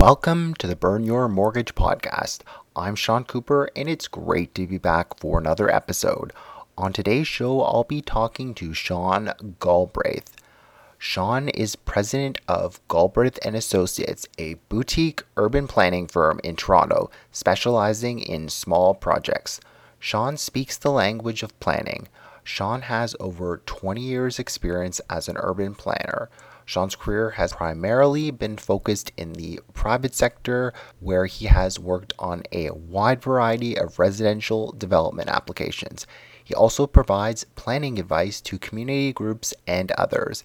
Welcome 0.00 0.54
to 0.54 0.66
the 0.66 0.76
Burn 0.76 1.04
Your 1.04 1.28
Mortgage 1.28 1.74
podcast. 1.74 2.40
I'm 2.74 2.94
Sean 2.94 3.22
Cooper, 3.22 3.68
and 3.76 3.86
it's 3.86 4.08
great 4.08 4.54
to 4.54 4.66
be 4.66 4.78
back 4.78 5.20
for 5.20 5.38
another 5.38 5.70
episode. 5.70 6.32
On 6.78 6.90
today's 6.90 7.28
show, 7.28 7.60
I'll 7.60 7.84
be 7.84 8.00
talking 8.00 8.54
to 8.54 8.72
Sean 8.72 9.30
Galbraith. 9.60 10.34
Sean 10.96 11.50
is 11.50 11.76
president 11.76 12.38
of 12.48 12.80
Galbraith 12.88 13.38
and 13.44 13.54
Associates, 13.54 14.26
a 14.38 14.54
boutique 14.70 15.22
urban 15.36 15.68
planning 15.68 16.06
firm 16.06 16.40
in 16.42 16.56
Toronto, 16.56 17.10
specializing 17.30 18.20
in 18.20 18.48
small 18.48 18.94
projects. 18.94 19.60
Sean 19.98 20.38
speaks 20.38 20.78
the 20.78 20.90
language 20.90 21.42
of 21.42 21.60
planning. 21.60 22.08
Sean 22.42 22.80
has 22.80 23.14
over 23.20 23.60
20 23.66 24.00
years 24.00 24.38
experience 24.38 25.02
as 25.10 25.28
an 25.28 25.36
urban 25.36 25.74
planner. 25.74 26.30
Sean's 26.70 26.94
career 26.94 27.30
has 27.30 27.52
primarily 27.52 28.30
been 28.30 28.56
focused 28.56 29.10
in 29.16 29.32
the 29.32 29.58
private 29.74 30.14
sector, 30.14 30.72
where 31.00 31.26
he 31.26 31.46
has 31.46 31.80
worked 31.80 32.12
on 32.16 32.44
a 32.52 32.70
wide 32.70 33.20
variety 33.20 33.76
of 33.76 33.98
residential 33.98 34.70
development 34.70 35.28
applications. 35.30 36.06
He 36.44 36.54
also 36.54 36.86
provides 36.86 37.42
planning 37.56 37.98
advice 37.98 38.40
to 38.42 38.56
community 38.56 39.12
groups 39.12 39.52
and 39.66 39.90
others. 39.98 40.44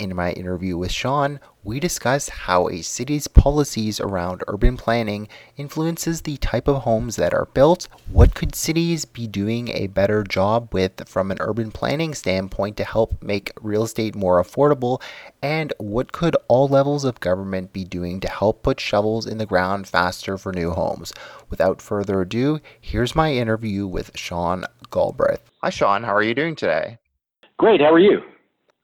In 0.00 0.16
my 0.16 0.32
interview 0.32 0.76
with 0.76 0.90
Sean, 0.90 1.38
we 1.62 1.78
discuss 1.78 2.28
how 2.28 2.68
a 2.68 2.82
city's 2.82 3.28
policies 3.28 4.00
around 4.00 4.42
urban 4.48 4.76
planning 4.76 5.28
influences 5.56 6.22
the 6.22 6.36
type 6.38 6.66
of 6.66 6.82
homes 6.82 7.14
that 7.14 7.32
are 7.32 7.46
built, 7.54 7.86
what 8.10 8.34
could 8.34 8.56
cities 8.56 9.04
be 9.04 9.28
doing 9.28 9.68
a 9.68 9.86
better 9.86 10.24
job 10.24 10.74
with 10.74 11.08
from 11.08 11.30
an 11.30 11.38
urban 11.40 11.70
planning 11.70 12.12
standpoint 12.12 12.76
to 12.76 12.84
help 12.84 13.22
make 13.22 13.52
real 13.62 13.84
estate 13.84 14.16
more 14.16 14.42
affordable, 14.42 15.00
and 15.40 15.72
what 15.78 16.10
could 16.10 16.36
all 16.48 16.66
levels 16.66 17.04
of 17.04 17.20
government 17.20 17.72
be 17.72 17.84
doing 17.84 18.18
to 18.18 18.28
help 18.28 18.64
put 18.64 18.80
shovels 18.80 19.26
in 19.26 19.38
the 19.38 19.46
ground 19.46 19.86
faster 19.86 20.36
for 20.36 20.52
new 20.52 20.72
homes. 20.72 21.12
Without 21.50 21.80
further 21.80 22.22
ado, 22.22 22.60
here's 22.80 23.14
my 23.14 23.32
interview 23.32 23.86
with 23.86 24.10
Sean 24.16 24.64
Galbraith. 24.90 25.42
Hi 25.62 25.70
Sean, 25.70 26.02
how 26.02 26.14
are 26.14 26.22
you 26.22 26.34
doing 26.34 26.56
today? 26.56 26.98
Great, 27.58 27.80
how 27.80 27.92
are 27.92 28.00
you? 28.00 28.22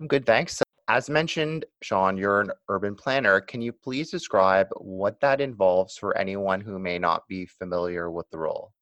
I'm 0.00 0.06
good, 0.06 0.24
thanks. 0.24 0.62
As 0.92 1.08
mentioned, 1.08 1.66
Sean, 1.82 2.16
you're 2.16 2.40
an 2.40 2.50
urban 2.68 2.96
planner. 2.96 3.40
Can 3.40 3.62
you 3.62 3.72
please 3.72 4.10
describe 4.10 4.66
what 4.76 5.20
that 5.20 5.40
involves 5.40 5.96
for 5.96 6.18
anyone 6.18 6.60
who 6.60 6.80
may 6.80 6.98
not 6.98 7.28
be 7.28 7.46
familiar 7.46 8.10
with 8.10 8.28
the 8.30 8.38
role? 8.38 8.72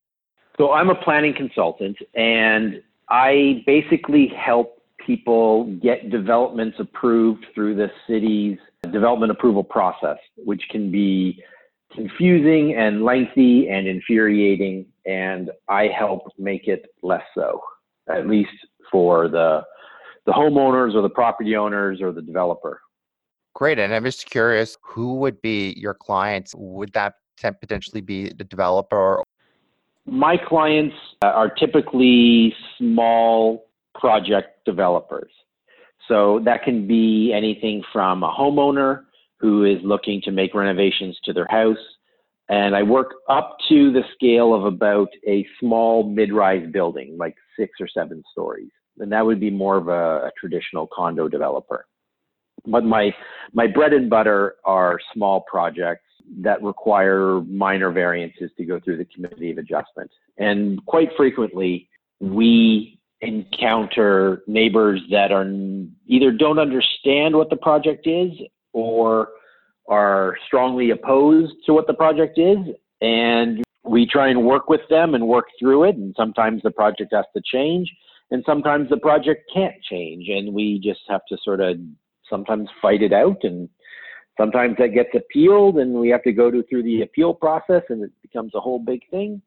So, 0.57 0.73
I'm 0.73 0.89
a 0.89 0.95
planning 0.95 1.35
consultant 1.37 1.99
and 2.15 2.83
I 3.11 3.63
basically 3.67 4.29
help 4.29 4.83
people 5.05 5.67
get 5.83 6.09
developments 6.09 6.79
approved 6.81 7.45
through 7.55 7.75
the 7.75 7.91
city's 8.07 8.57
development 8.91 9.31
approval 9.31 9.63
process, 9.63 10.17
which 10.37 10.63
can 10.71 10.91
be 10.91 11.43
confusing 11.95 12.75
and 12.75 13.05
lengthy 13.05 13.69
and 13.69 13.87
infuriating. 13.87 14.87
And 15.05 15.51
I 15.69 15.89
help 15.89 16.23
make 16.39 16.69
it 16.69 16.87
less 17.03 17.25
so, 17.35 17.61
at 18.09 18.27
least 18.27 18.49
for 18.91 19.29
the 19.29 19.61
the 20.29 20.35
homeowners 20.35 20.95
or 20.95 21.01
the 21.01 21.09
property 21.09 21.57
owners 21.57 22.03
or 22.03 22.13
the 22.13 22.21
developer. 22.21 22.83
Great. 23.55 23.79
And 23.79 23.95
I'm 23.95 24.05
just 24.05 24.27
curious, 24.27 24.77
who 24.83 25.15
would 25.15 25.41
be 25.41 25.73
your 25.79 25.95
clients? 25.95 26.55
Would 26.55 26.93
that 26.93 27.15
potentially 27.41 28.03
be 28.03 28.29
the 28.29 28.45
developer? 28.45 29.23
My 30.05 30.37
clients 30.37 30.95
uh, 31.23 31.29
are 31.29 31.49
typically 31.49 32.55
small 32.77 33.71
project 33.99 34.67
developers. 34.67 35.31
So 36.09 36.43
that 36.45 36.63
can 36.63 36.87
be 36.87 37.33
anything 37.35 37.83
from 37.91 38.23
a 38.23 38.31
homeowner 38.31 39.05
who 39.41 39.65
is 39.65 39.79
looking 39.83 40.21
to 40.25 40.31
make 40.31 40.55
renovations 40.55 41.19
to 41.25 41.33
their 41.33 41.47
house. 41.49 41.79
And 42.51 42.77
I 42.77 42.83
work 42.83 43.15
up 43.31 43.57
to 43.71 43.93
the 43.93 44.03
scale 44.15 44.55
of 44.55 44.67
about 44.67 45.09
a 45.27 45.47
small 45.59 46.07
mid 46.07 46.35
rise 46.35 46.67
building, 46.71 47.17
like 47.19 47.37
six 47.57 47.73
or 47.81 47.89
seven 47.89 48.23
stories 48.31 48.71
and 49.01 49.13
that 49.13 49.25
would 49.25 49.41
be 49.41 49.51
more 49.51 49.77
of 49.77 49.89
a, 49.89 50.27
a 50.27 50.31
traditional 50.39 50.89
condo 50.95 51.29
developer. 51.29 51.87
But 52.67 52.85
my 52.85 53.15
my 53.53 53.67
bread 53.67 53.93
and 53.93 54.11
butter 54.11 54.57
are 54.65 54.99
small 55.15 55.43
projects 55.43 56.05
that 56.41 56.63
require 56.63 57.41
minor 57.49 57.91
variances 57.91 58.51
to 58.57 58.65
go 58.65 58.79
through 58.81 58.99
the 58.99 59.07
committee 59.07 59.51
of 59.51 59.59
adjustment. 59.59 60.11
And 60.37 60.85
quite 60.87 61.11
frequently, 61.17 61.89
we 62.21 62.99
encounter 63.21 64.43
neighbors 64.47 65.01
that 65.11 65.33
are 65.33 65.47
either 66.07 66.31
don't 66.31 66.59
understand 66.59 67.35
what 67.35 67.51
the 67.51 67.57
project 67.57 68.07
is 68.07 68.31
or 68.73 69.29
are 69.89 70.37
strongly 70.47 70.91
opposed 70.91 71.55
to 71.67 71.73
what 71.73 71.87
the 71.87 71.95
project 71.95 72.39
is. 72.39 72.59
And 73.01 73.65
we 73.85 74.07
try 74.07 74.29
and 74.29 74.45
work 74.45 74.69
with 74.69 74.83
them 74.91 75.15
and 75.15 75.27
work 75.27 75.47
through 75.59 75.85
it. 75.85 75.97
And 75.97 76.15
sometimes 76.17 76.63
the 76.63 76.71
project 76.71 77.13
has 77.15 77.25
to 77.35 77.43
change 77.45 77.91
and 78.31 78.43
sometimes 78.47 78.89
the 78.91 78.97
project 78.97 79.51
can't 79.53 79.83
change 79.83 80.29
and 80.29 80.53
we 80.53 80.81
just 80.83 81.01
have 81.09 81.23
to 81.29 81.37
sort 81.43 81.61
of 81.61 81.77
sometimes 82.29 82.69
fight 82.81 83.03
it 83.03 83.13
out 83.13 83.39
and 83.43 83.69
sometimes 84.39 84.77
that 84.79 84.89
gets 84.89 85.11
appealed 85.15 85.79
and 85.79 85.95
we 85.95 86.09
have 86.09 86.23
to 86.23 86.33
go 86.33 86.51
to, 86.51 86.63
through 86.65 86.83
the 86.83 87.03
appeal 87.03 87.35
process 87.35 87.83
and 87.89 88.03
it 88.05 88.13
becomes 88.23 88.55
a 88.55 88.61
whole 88.61 88.79
big 88.79 89.01
thing. 89.11 89.41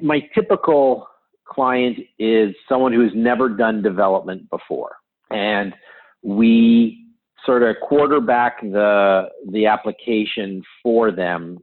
My 0.00 0.20
typical 0.34 1.06
client 1.46 1.98
is 2.18 2.54
someone 2.68 2.92
who's 2.92 3.12
never 3.14 3.48
done 3.48 3.82
development 3.82 4.48
before 4.50 4.96
and 5.30 5.74
we 6.22 7.04
sort 7.44 7.62
of 7.62 7.76
quarterback 7.82 8.60
the 8.60 9.28
the 9.52 9.66
application 9.66 10.62
for 10.82 11.12
them 11.12 11.58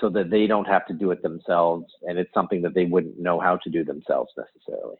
so 0.00 0.08
that 0.08 0.30
they 0.30 0.46
don't 0.46 0.66
have 0.66 0.86
to 0.86 0.92
do 0.92 1.12
it 1.12 1.22
themselves 1.22 1.84
and 2.02 2.18
it's 2.18 2.32
something 2.34 2.62
that 2.62 2.74
they 2.74 2.84
wouldn't 2.84 3.18
know 3.18 3.38
how 3.38 3.56
to 3.56 3.70
do 3.70 3.84
themselves 3.84 4.30
necessarily 4.36 4.96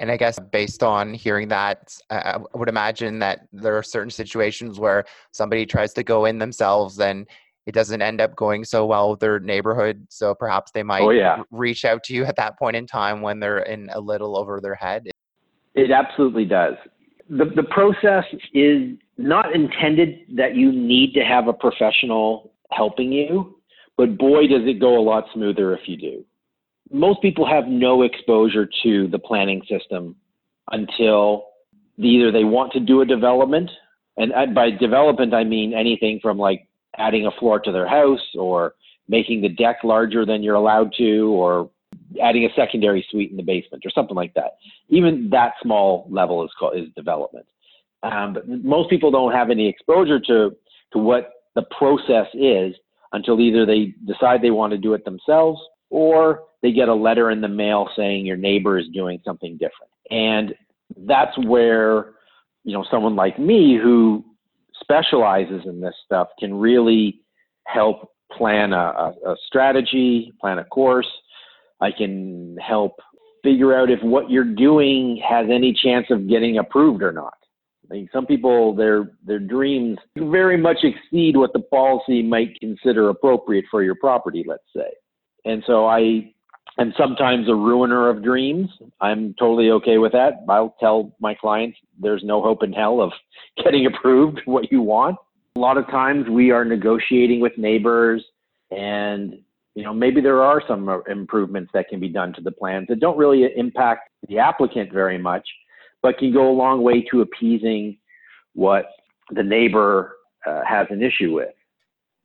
and 0.00 0.10
I 0.10 0.16
guess 0.16 0.40
based 0.50 0.82
on 0.82 1.12
hearing 1.12 1.48
that, 1.48 1.94
I 2.08 2.38
would 2.54 2.70
imagine 2.70 3.18
that 3.18 3.46
there 3.52 3.76
are 3.76 3.82
certain 3.82 4.10
situations 4.10 4.80
where 4.80 5.04
somebody 5.30 5.66
tries 5.66 5.92
to 5.92 6.02
go 6.02 6.24
in 6.24 6.38
themselves 6.38 6.98
and 6.98 7.28
it 7.66 7.74
doesn't 7.74 8.00
end 8.00 8.20
up 8.20 8.34
going 8.34 8.64
so 8.64 8.86
well 8.86 9.10
with 9.10 9.20
their 9.20 9.38
neighborhood. 9.38 10.06
So 10.08 10.34
perhaps 10.34 10.72
they 10.72 10.82
might 10.82 11.02
oh, 11.02 11.10
yeah. 11.10 11.42
reach 11.50 11.84
out 11.84 12.02
to 12.04 12.14
you 12.14 12.24
at 12.24 12.36
that 12.36 12.58
point 12.58 12.76
in 12.76 12.86
time 12.86 13.20
when 13.20 13.40
they're 13.40 13.58
in 13.58 13.90
a 13.92 14.00
little 14.00 14.38
over 14.38 14.58
their 14.58 14.74
head. 14.74 15.10
It 15.74 15.90
absolutely 15.90 16.46
does. 16.46 16.74
The, 17.28 17.44
the 17.54 17.62
process 17.64 18.24
is 18.54 18.96
not 19.18 19.54
intended 19.54 20.20
that 20.34 20.56
you 20.56 20.72
need 20.72 21.12
to 21.12 21.20
have 21.20 21.46
a 21.46 21.52
professional 21.52 22.54
helping 22.72 23.12
you, 23.12 23.60
but 23.98 24.16
boy, 24.16 24.46
does 24.46 24.62
it 24.64 24.80
go 24.80 24.98
a 24.98 25.02
lot 25.02 25.26
smoother 25.34 25.76
if 25.76 25.86
you 25.86 25.98
do 25.98 26.24
most 26.90 27.22
people 27.22 27.46
have 27.46 27.66
no 27.66 28.02
exposure 28.02 28.68
to 28.82 29.08
the 29.08 29.18
planning 29.18 29.62
system 29.68 30.16
until 30.70 31.46
either 31.98 32.32
they 32.32 32.44
want 32.44 32.72
to 32.72 32.80
do 32.80 33.00
a 33.00 33.06
development, 33.06 33.70
and 34.16 34.54
by 34.54 34.70
development 34.70 35.34
I 35.34 35.44
mean 35.44 35.72
anything 35.72 36.20
from 36.20 36.38
like 36.38 36.66
adding 36.98 37.26
a 37.26 37.30
floor 37.38 37.60
to 37.60 37.72
their 37.72 37.88
house 37.88 38.20
or 38.34 38.74
making 39.08 39.40
the 39.40 39.48
deck 39.48 39.78
larger 39.84 40.26
than 40.26 40.42
you're 40.42 40.54
allowed 40.54 40.92
to 40.98 41.32
or 41.32 41.70
adding 42.22 42.44
a 42.44 42.54
secondary 42.54 43.06
suite 43.10 43.30
in 43.30 43.36
the 43.36 43.42
basement 43.42 43.84
or 43.86 43.90
something 43.90 44.16
like 44.16 44.34
that. 44.34 44.56
Even 44.88 45.28
that 45.30 45.54
small 45.62 46.06
level 46.10 46.44
is 46.44 46.50
called 46.58 46.76
is 46.76 46.88
development. 46.96 47.46
Um, 48.02 48.32
but 48.34 48.48
most 48.48 48.90
people 48.90 49.10
don't 49.10 49.32
have 49.32 49.50
any 49.50 49.68
exposure 49.68 50.18
to 50.20 50.56
to 50.92 50.98
what 50.98 51.32
the 51.54 51.62
process 51.76 52.26
is 52.34 52.74
until 53.12 53.40
either 53.40 53.66
they 53.66 53.94
decide 54.06 54.42
they 54.42 54.50
want 54.50 54.72
to 54.72 54.78
do 54.78 54.94
it 54.94 55.04
themselves 55.04 55.60
or 55.90 56.44
they 56.62 56.72
get 56.72 56.88
a 56.88 56.94
letter 56.94 57.30
in 57.30 57.40
the 57.40 57.48
mail 57.48 57.88
saying 57.96 58.26
your 58.26 58.36
neighbor 58.36 58.78
is 58.78 58.86
doing 58.92 59.20
something 59.24 59.52
different. 59.52 59.90
And 60.10 60.54
that's 61.06 61.36
where, 61.46 62.12
you 62.64 62.72
know, 62.72 62.84
someone 62.90 63.16
like 63.16 63.38
me 63.38 63.78
who 63.80 64.24
specializes 64.80 65.62
in 65.66 65.80
this 65.80 65.94
stuff 66.04 66.28
can 66.38 66.54
really 66.54 67.20
help 67.66 68.10
plan 68.32 68.72
a, 68.72 69.12
a, 69.26 69.36
strategy, 69.46 70.32
plan 70.40 70.58
a 70.58 70.64
course. 70.64 71.08
I 71.80 71.90
can 71.90 72.56
help 72.56 73.00
figure 73.42 73.74
out 73.74 73.90
if 73.90 74.02
what 74.02 74.30
you're 74.30 74.44
doing 74.44 75.20
has 75.26 75.46
any 75.50 75.72
chance 75.72 76.06
of 76.10 76.28
getting 76.28 76.58
approved 76.58 77.02
or 77.02 77.12
not. 77.12 77.34
Like 77.88 78.08
some 78.12 78.24
people, 78.26 78.74
their 78.74 79.12
their 79.26 79.40
dreams 79.40 79.98
very 80.16 80.56
much 80.56 80.78
exceed 80.84 81.36
what 81.36 81.52
the 81.52 81.60
policy 81.60 82.22
might 82.22 82.58
consider 82.60 83.08
appropriate 83.08 83.64
for 83.68 83.82
your 83.82 83.96
property, 83.96 84.44
let's 84.46 84.62
say. 84.74 84.90
And 85.44 85.64
so 85.66 85.86
I 85.86 86.32
am 86.80 86.92
sometimes 86.96 87.48
a 87.48 87.54
ruiner 87.54 88.08
of 88.08 88.22
dreams. 88.22 88.68
I'm 89.00 89.34
totally 89.38 89.70
okay 89.70 89.98
with 89.98 90.12
that. 90.12 90.44
I'll 90.48 90.74
tell 90.80 91.14
my 91.20 91.34
clients 91.34 91.78
there's 91.98 92.22
no 92.24 92.42
hope 92.42 92.62
in 92.62 92.72
hell 92.72 93.00
of 93.00 93.12
getting 93.64 93.86
approved 93.86 94.40
what 94.44 94.70
you 94.72 94.82
want. 94.82 95.16
A 95.56 95.58
lot 95.58 95.76
of 95.76 95.86
times 95.86 96.28
we 96.28 96.50
are 96.50 96.64
negotiating 96.64 97.40
with 97.40 97.52
neighbors 97.58 98.24
and 98.70 99.34
you 99.74 99.82
know 99.82 99.92
maybe 99.92 100.20
there 100.20 100.42
are 100.42 100.62
some 100.66 101.02
improvements 101.08 101.70
that 101.74 101.88
can 101.88 101.98
be 102.00 102.08
done 102.08 102.32
to 102.34 102.40
the 102.40 102.52
plans 102.52 102.86
that 102.88 103.00
don't 103.00 103.18
really 103.18 103.48
impact 103.56 104.08
the 104.28 104.38
applicant 104.38 104.92
very 104.92 105.18
much 105.18 105.46
but 106.02 106.18
can 106.18 106.32
go 106.32 106.48
a 106.48 106.52
long 106.52 106.82
way 106.82 107.02
to 107.10 107.20
appeasing 107.20 107.98
what 108.54 108.86
the 109.30 109.42
neighbor 109.42 110.16
uh, 110.46 110.62
has 110.66 110.86
an 110.90 111.02
issue 111.02 111.32
with. 111.32 111.54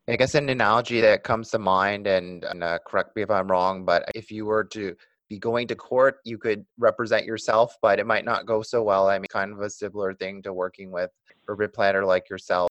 I 0.08 0.16
guess 0.18 0.36
an 0.36 0.50
analogy 0.50 1.02
that 1.02 1.24
comes 1.24 1.50
to 1.52 1.60
mind, 1.60 2.06
and, 2.06 2.44
and 2.44 2.64
uh, 2.64 2.78
correct 2.86 3.16
me 3.16 3.24
if 3.24 3.32
I'm 3.32 3.48
wrong, 3.50 3.86
but 3.86 4.04
if 4.14 4.32
you 4.32 4.46
were 4.46 4.64
to 4.66 4.96
be 5.30 5.40
going 5.40 5.68
to 5.68 5.76
court, 5.76 6.18
you 6.24 6.38
could 6.38 6.64
represent 6.78 7.26
yourself, 7.26 7.76
but 7.82 8.00
it 8.00 8.06
might 8.06 8.24
not 8.24 8.46
go 8.46 8.62
so 8.62 8.84
well. 8.84 9.10
I 9.10 9.18
mean, 9.18 9.26
kind 9.32 9.52
of 9.52 9.62
a 9.62 9.70
similar 9.70 10.14
thing 10.14 10.44
to 10.44 10.54
working 10.54 10.92
with 10.92 11.10
urban 11.48 11.72
planner 11.74 12.06
like 12.06 12.30
yourself. 12.30 12.70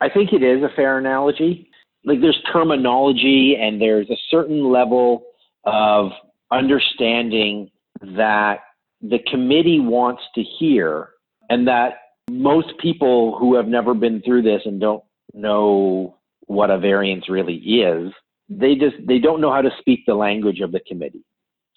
I 0.00 0.08
think 0.08 0.32
it 0.32 0.44
is 0.44 0.62
a 0.62 0.68
fair 0.76 0.98
analogy. 0.98 1.70
Like 2.04 2.20
there's 2.20 2.40
terminology 2.52 3.56
and 3.60 3.80
there's 3.80 4.08
a 4.10 4.16
certain 4.30 4.70
level 4.70 5.24
of 5.64 6.12
understanding 6.52 7.68
that 8.00 8.60
the 9.02 9.18
committee 9.28 9.80
wants 9.80 10.22
to 10.36 10.42
hear, 10.42 11.10
and 11.50 11.66
that 11.66 11.94
most 12.30 12.68
people 12.78 13.36
who 13.38 13.56
have 13.56 13.66
never 13.66 13.94
been 13.94 14.22
through 14.22 14.42
this 14.42 14.62
and 14.64 14.80
don't 14.80 15.02
know 15.34 16.16
what 16.46 16.70
a 16.70 16.78
variance 16.78 17.28
really 17.28 17.56
is, 17.56 18.12
they 18.48 18.74
just 18.74 18.96
they 19.06 19.18
don't 19.18 19.40
know 19.40 19.52
how 19.52 19.62
to 19.62 19.70
speak 19.80 20.00
the 20.06 20.14
language 20.14 20.60
of 20.60 20.72
the 20.72 20.80
committee. 20.80 21.24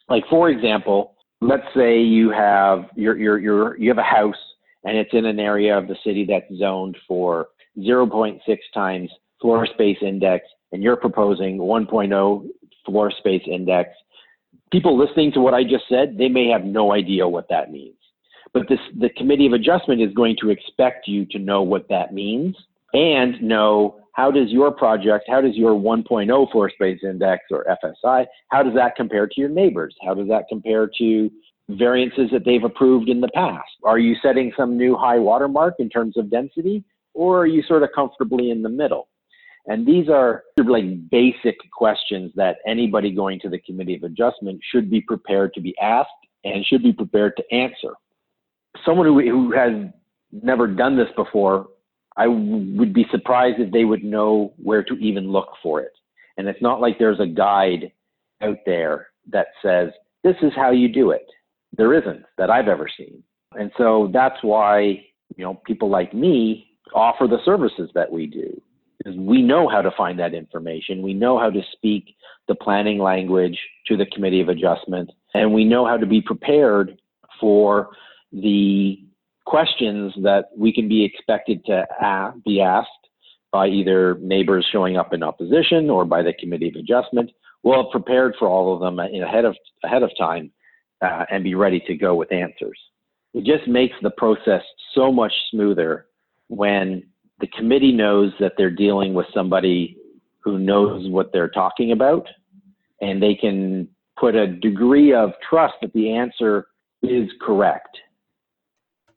Like 0.07 0.24
for 0.30 0.50
example, 0.50 1.16
let's 1.42 1.68
say 1.75 2.01
you 2.01 2.30
have 2.31 2.86
your 2.95 3.18
your 3.18 3.39
your 3.39 3.77
you 3.77 3.89
have 3.89 3.98
a 3.98 4.04
house 4.04 4.36
and 4.83 4.98
it's 4.98 5.13
in 5.13 5.25
an 5.25 5.39
area 5.39 5.77
of 5.77 5.88
the 5.88 5.95
city 6.04 6.25
that's 6.27 6.51
zoned 6.57 6.98
for 7.07 7.50
0.6 7.77 8.39
times 8.74 9.10
floor 9.42 9.66
space 9.66 9.98
index 10.01 10.45
and 10.71 10.83
you're 10.83 10.95
proposing 10.95 11.57
1.0 11.57 12.48
floor 12.86 13.12
space 13.12 13.44
index 13.45 13.89
people 14.71 14.98
listening 14.98 15.31
to 15.33 15.42
what 15.42 15.54
I 15.54 15.63
just 15.63 15.86
said, 15.89 16.18
they 16.18 16.30
may 16.30 16.48
have 16.50 16.63
no 16.63 16.94
idea 16.94 17.27
what 17.27 17.48
that 17.50 17.71
means. 17.71 17.95
But 18.54 18.68
this, 18.68 18.80
the 19.00 19.10
committee 19.10 19.45
of 19.45 19.54
adjustment 19.54 20.01
is 20.01 20.13
going 20.13 20.36
to 20.42 20.50
expect 20.50 21.07
you 21.07 21.25
to 21.27 21.39
know 21.39 21.62
what 21.62 21.88
that 21.89 22.13
means 22.13 22.56
and 22.94 23.42
know 23.42 24.00
how 24.19 24.30
does 24.30 24.50
your 24.50 24.69
project, 24.69 25.24
how 25.30 25.39
does 25.39 25.56
your 25.56 25.71
1.0 25.71 26.51
floor 26.51 26.69
space 26.69 27.00
index 27.04 27.45
or 27.51 27.66
FSI, 27.81 28.25
how 28.50 28.62
does 28.62 28.74
that 28.75 28.98
compare 28.98 29.25
to 29.25 29.33
your 29.38 29.48
neighbors? 29.48 29.95
How 30.06 30.13
does 30.13 30.27
that 30.27 30.44
compare 30.50 30.92
to 30.98 31.31
variances 31.69 32.30
that 32.33 32.44
they've 32.44 32.66
approved 32.66 33.07
in 33.07 33.21
the 33.21 33.30
past? 33.33 33.69
Are 33.86 33.98
you 33.98 34.18
setting 34.21 34.51
some 34.57 34.77
new 34.77 34.98
high 34.98 35.19
watermark 35.19 35.75
in 35.80 35.88
terms 35.88 36.18
of 36.18 36.30
density 36.30 36.83
or 37.13 37.39
are 37.39 37.48
you 37.48 37.63
sort 37.63 37.81
of 37.81 37.92
comfortably 37.95 38.51
in 38.51 38.62
the 38.62 38.68
middle? 38.68 39.07
And 39.68 39.88
these 39.88 40.10
are 40.10 40.44
like 40.57 41.10
basic 41.10 41.56
questions 41.71 42.33
that 42.36 42.57
anybody 42.68 43.12
going 43.12 43.39
to 43.39 43.50
the 43.50 43.60
committee 43.60 43.95
of 43.95 44.04
adjustment 44.04 44.60
should 44.69 44.92
be 44.92 45.00
prepared 45.00 45.54
to 45.54 45.62
be 45.62 45.74
asked 45.80 46.10
and 46.44 46.66
should 46.66 46.83
be 46.83 46.92
prepared 46.92 47.38
to 47.38 47.56
answer. 47.56 47.94
Someone 48.83 49.06
who, 49.06 49.21
who 49.21 49.54
has 49.54 49.71
never 50.33 50.68
done 50.68 50.98
this 50.98 51.07
before, 51.16 51.68
I 52.19 52.27
would 52.27 52.94
be 52.94 53.06
surprised 53.10 53.60
if 53.60 53.71
they 53.71 53.86
would 53.86 54.04
know 54.04 54.54
where 54.57 54.83
to 54.83 54.94
even 54.95 55.31
look 55.31 55.50
for 55.63 55.81
it. 55.81 55.94
And 56.38 56.48
it's 56.48 56.62
not 56.62 56.81
like 56.81 57.00
there's 57.00 57.19
a 57.19 57.25
guide 57.25 57.92
out 58.42 58.57
there 58.66 59.07
that 59.31 59.48
says, 59.63 59.89
this 60.24 60.36
is 60.42 60.51
how 60.56 60.71
you 60.71 60.88
do 60.88 61.12
it. 61.12 61.25
There 61.75 61.94
isn't 61.94 62.24
that 62.38 62.50
I've 62.50 62.68
ever 62.68 62.88
seen. 62.95 63.24
And 63.54 63.71
so 63.77 64.12
that's 64.13 64.38
why, 64.44 65.06
you 65.36 65.44
know, 65.44 65.56
people 65.66 65.89
like 65.89 66.13
me 66.13 66.68
offer 66.94 67.25
the 67.27 67.44
services 67.45 67.89
that 67.95 68.12
we 68.12 68.27
do 68.27 68.62
we 69.06 69.42
know 69.42 69.68
how 69.68 69.81
to 69.81 69.92
find 69.98 70.19
that 70.19 70.33
information. 70.33 71.01
We 71.01 71.13
know 71.13 71.39
how 71.39 71.50
to 71.50 71.62
speak 71.74 72.16
the 72.48 72.56
planning 72.56 73.00
language 73.00 73.57
to 73.88 73.95
the 73.95 74.06
committee 74.07 74.42
of 74.42 74.50
adjustment, 74.50 75.12
and 75.33 75.54
we 75.54 75.63
know 75.63 75.86
how 75.86 75.98
to 75.98 76.06
be 76.06 76.21
prepared 76.21 77.00
for 77.39 77.89
the 78.31 79.04
questions 79.50 80.13
that 80.22 80.46
we 80.56 80.72
can 80.72 80.88
be 80.88 81.04
expected 81.04 81.66
to 81.66 81.84
be 82.46 82.62
asked 82.62 82.90
by 83.51 83.68
either 83.68 84.16
neighbors 84.22 84.68
showing 84.72 84.96
up 84.96 85.12
in 85.12 85.24
opposition 85.24 85.90
or 85.90 86.06
by 86.06 86.22
the 86.22 86.34
committee 86.34 86.69
of 86.69 86.75
adjustment. 86.75 87.31
We'll 87.63 87.81
have 87.81 87.92
prepared 87.92 88.36
for 88.38 88.48
all 88.48 88.75
of 88.75 88.80
them 88.80 89.00
ahead 89.00 89.46
of 89.46 89.56
ahead 89.84 90.04
of 90.04 90.12
time 90.19 90.51
uh, 91.01 91.25
and 91.31 91.44
be 91.44 91.56
ready 91.56 91.80
to 91.88 91.96
go 91.96 92.13
with 92.13 92.31
answers. 92.31 92.80
It 93.34 93.44
just 93.44 93.68
makes 93.68 93.96
the 94.04 94.12
process 94.12 94.62
so 94.94 95.12
much 95.12 95.34
smoother 95.50 96.06
when 96.48 97.04
the 97.40 97.48
committee 97.48 97.92
knows 97.92 98.31
that 98.40 98.54
they're 98.56 98.69
dealing 98.69 99.16
with 99.16 99.25
somebody 99.34 99.98
who 100.42 100.60
knows 100.60 101.10
what 101.10 101.31
they're 101.34 101.50
talking 101.50 101.92
about 101.92 102.28
and 103.02 103.22
they 103.22 103.34
can 103.34 103.88
put 104.19 104.36
a 104.36 104.45
degree 104.45 105.12
of 105.12 105.31
trust 105.48 105.74
that 105.81 105.94
the 105.94 106.12
answer 106.12 106.68
is 107.02 107.30
correct. 107.42 107.98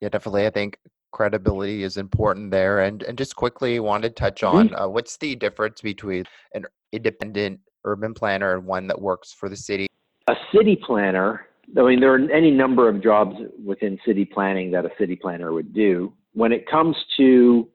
Yeah, 0.02 0.08
definitely. 0.08 0.46
I 0.46 0.50
think 0.50 0.78
credibility 1.12 1.84
is 1.84 1.96
important 1.96 2.50
there. 2.50 2.80
And 2.80 3.04
and 3.04 3.16
just 3.16 3.36
quickly 3.36 3.78
want 3.78 4.02
to 4.02 4.10
touch 4.10 4.40
mm-hmm. 4.40 4.74
on 4.74 4.74
uh, 4.74 4.88
what's 4.88 5.16
the 5.16 5.36
difference 5.36 5.80
between 5.80 6.24
an 6.54 6.66
independent 6.90 7.60
urban 7.84 8.12
planner 8.12 8.54
and 8.54 8.66
one 8.66 8.88
that 8.88 9.00
works 9.00 9.32
for 9.32 9.48
the 9.48 9.56
city? 9.56 9.86
A 10.28 10.34
city 10.52 10.76
planner, 10.84 11.46
I 11.78 11.82
mean, 11.82 12.00
there 12.00 12.12
are 12.14 12.30
any 12.30 12.50
number 12.50 12.88
of 12.88 13.00
jobs 13.00 13.36
within 13.64 13.96
city 14.04 14.24
planning 14.24 14.72
that 14.72 14.84
a 14.84 14.90
city 14.98 15.14
planner 15.14 15.52
would 15.52 15.72
do. 15.72 16.12
When 16.32 16.50
it 16.50 16.68
comes 16.68 16.96
to 17.18 17.68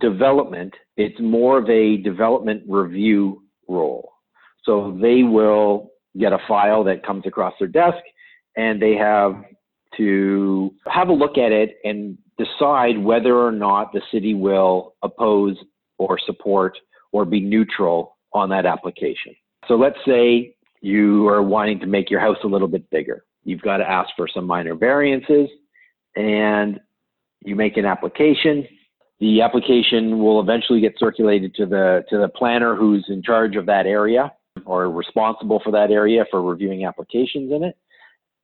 development, 0.00 0.72
it's 0.96 1.18
more 1.20 1.58
of 1.58 1.68
a 1.68 1.98
development 1.98 2.62
review 2.66 3.42
role. 3.68 4.10
So 4.64 4.98
they 5.02 5.22
will 5.22 5.90
get 6.18 6.32
a 6.32 6.38
file 6.48 6.82
that 6.84 7.04
comes 7.04 7.26
across 7.26 7.52
their 7.58 7.68
desk 7.68 7.98
and 8.56 8.80
they 8.80 8.94
have 8.94 9.34
to 9.96 10.72
have 10.86 11.08
a 11.08 11.12
look 11.12 11.38
at 11.38 11.52
it 11.52 11.78
and 11.84 12.18
decide 12.38 12.98
whether 12.98 13.36
or 13.36 13.52
not 13.52 13.92
the 13.92 14.02
city 14.12 14.34
will 14.34 14.94
oppose 15.02 15.56
or 15.98 16.18
support 16.18 16.76
or 17.12 17.24
be 17.24 17.40
neutral 17.40 18.16
on 18.32 18.48
that 18.48 18.66
application. 18.66 19.34
So 19.68 19.74
let's 19.74 19.98
say 20.06 20.54
you 20.80 21.28
are 21.28 21.42
wanting 21.42 21.80
to 21.80 21.86
make 21.86 22.10
your 22.10 22.20
house 22.20 22.38
a 22.44 22.48
little 22.48 22.68
bit 22.68 22.88
bigger. 22.90 23.24
You've 23.44 23.62
got 23.62 23.78
to 23.78 23.88
ask 23.88 24.10
for 24.16 24.26
some 24.26 24.46
minor 24.46 24.74
variances 24.74 25.48
and 26.16 26.80
you 27.44 27.54
make 27.54 27.76
an 27.76 27.84
application 27.84 28.66
the 29.20 29.40
application 29.40 30.18
will 30.18 30.40
eventually 30.40 30.80
get 30.80 30.94
circulated 30.98 31.54
to 31.54 31.66
the 31.66 32.04
to 32.10 32.18
the 32.18 32.28
planner 32.28 32.74
who's 32.74 33.04
in 33.08 33.22
charge 33.22 33.56
of 33.56 33.66
that 33.66 33.86
area 33.86 34.32
or 34.66 34.90
responsible 34.90 35.60
for 35.64 35.70
that 35.72 35.90
area 35.90 36.24
for 36.30 36.42
reviewing 36.42 36.84
applications 36.84 37.52
in 37.52 37.64
it. 37.64 37.76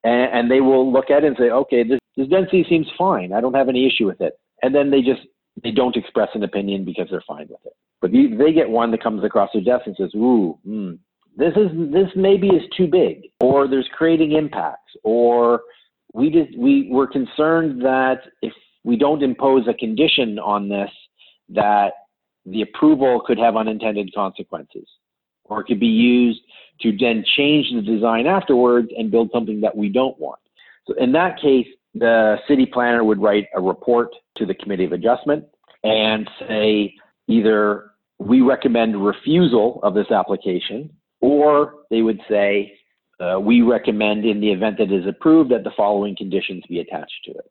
And, 0.05 0.33
and 0.33 0.51
they 0.51 0.61
will 0.61 0.91
look 0.91 1.11
at 1.11 1.25
it 1.25 1.29
and 1.29 1.37
say, 1.39 1.51
okay, 1.51 1.83
this, 1.83 1.99
this 2.17 2.29
density 2.29 2.65
seems 2.69 2.87
fine. 2.97 3.33
I 3.33 3.41
don't 3.41 3.55
have 3.55 3.69
any 3.69 3.87
issue 3.87 4.07
with 4.07 4.21
it. 4.21 4.39
And 4.63 4.75
then 4.75 4.91
they 4.91 5.01
just 5.01 5.21
they 5.63 5.71
don't 5.71 5.97
express 5.97 6.29
an 6.35 6.43
opinion 6.43 6.85
because 6.85 7.09
they're 7.11 7.25
fine 7.27 7.47
with 7.49 7.61
it. 7.65 7.73
But 8.01 8.13
the, 8.13 8.35
they 8.39 8.53
get 8.53 8.69
one 8.69 8.91
that 8.93 9.03
comes 9.03 9.25
across 9.25 9.51
their 9.53 9.63
desk 9.63 9.87
and 9.87 9.97
says, 9.97 10.11
ooh, 10.15 10.59
mm, 10.67 10.99
this 11.37 11.53
is 11.57 11.71
this 11.93 12.09
maybe 12.17 12.49
is 12.49 12.63
too 12.77 12.87
big, 12.87 13.23
or 13.41 13.69
there's 13.69 13.89
creating 13.97 14.33
impacts, 14.33 14.93
or 15.05 15.63
we 16.13 16.31
just 16.31 16.57
we 16.59 16.89
were 16.91 17.07
concerned 17.07 17.83
that 17.83 18.21
if 18.43 18.53
we 18.85 18.97
don't 18.97 19.23
impose 19.23 19.67
a 19.69 19.75
condition 19.75 20.39
on 20.39 20.69
this 20.69 20.91
that 21.51 21.93
the 22.47 22.63
approval 22.63 23.23
could 23.27 23.39
have 23.39 23.57
unintended 23.57 24.11
consequences 24.15 24.87
or 25.51 25.61
it 25.61 25.65
could 25.65 25.81
be 25.81 25.87
used 25.87 26.41
to 26.81 26.97
then 26.97 27.25
change 27.37 27.67
the 27.75 27.83
design 27.83 28.27
afterwards 28.27 28.89
and 28.97 29.11
build 29.11 29.31
something 29.33 29.61
that 29.61 29.77
we 29.77 29.89
don't 29.89 30.19
want. 30.19 30.41
So 30.87 30.95
in 30.95 31.13
that 31.13 31.41
case, 31.41 31.67
the 31.95 32.37
city 32.49 32.67
planner 32.67 33.05
would 33.05 33.21
write 33.21 33.47
a 33.55 33.61
report 33.61 34.11
to 34.37 34.47
the 34.47 34.55
committee 34.55 34.85
of 34.85 34.93
adjustment 34.93 35.45
and 35.83 36.29
say 36.49 36.95
either 37.27 37.91
we 38.19 38.41
recommend 38.41 39.05
refusal 39.05 39.81
of 39.83 39.95
this 39.95 40.11
application 40.11 40.91
or 41.21 41.75
they 41.91 42.03
would 42.03 42.21
say 42.29 42.73
uh, 43.19 43.39
we 43.39 43.61
recommend 43.61 44.25
in 44.25 44.41
the 44.41 44.51
event 44.51 44.79
that 44.79 44.91
it 44.91 45.03
is 45.03 45.07
approved 45.07 45.51
that 45.51 45.65
the 45.65 45.73
following 45.77 46.17
conditions 46.17 46.63
be 46.69 46.81
attached 46.81 47.25
to 47.25 47.33
it 47.33 47.51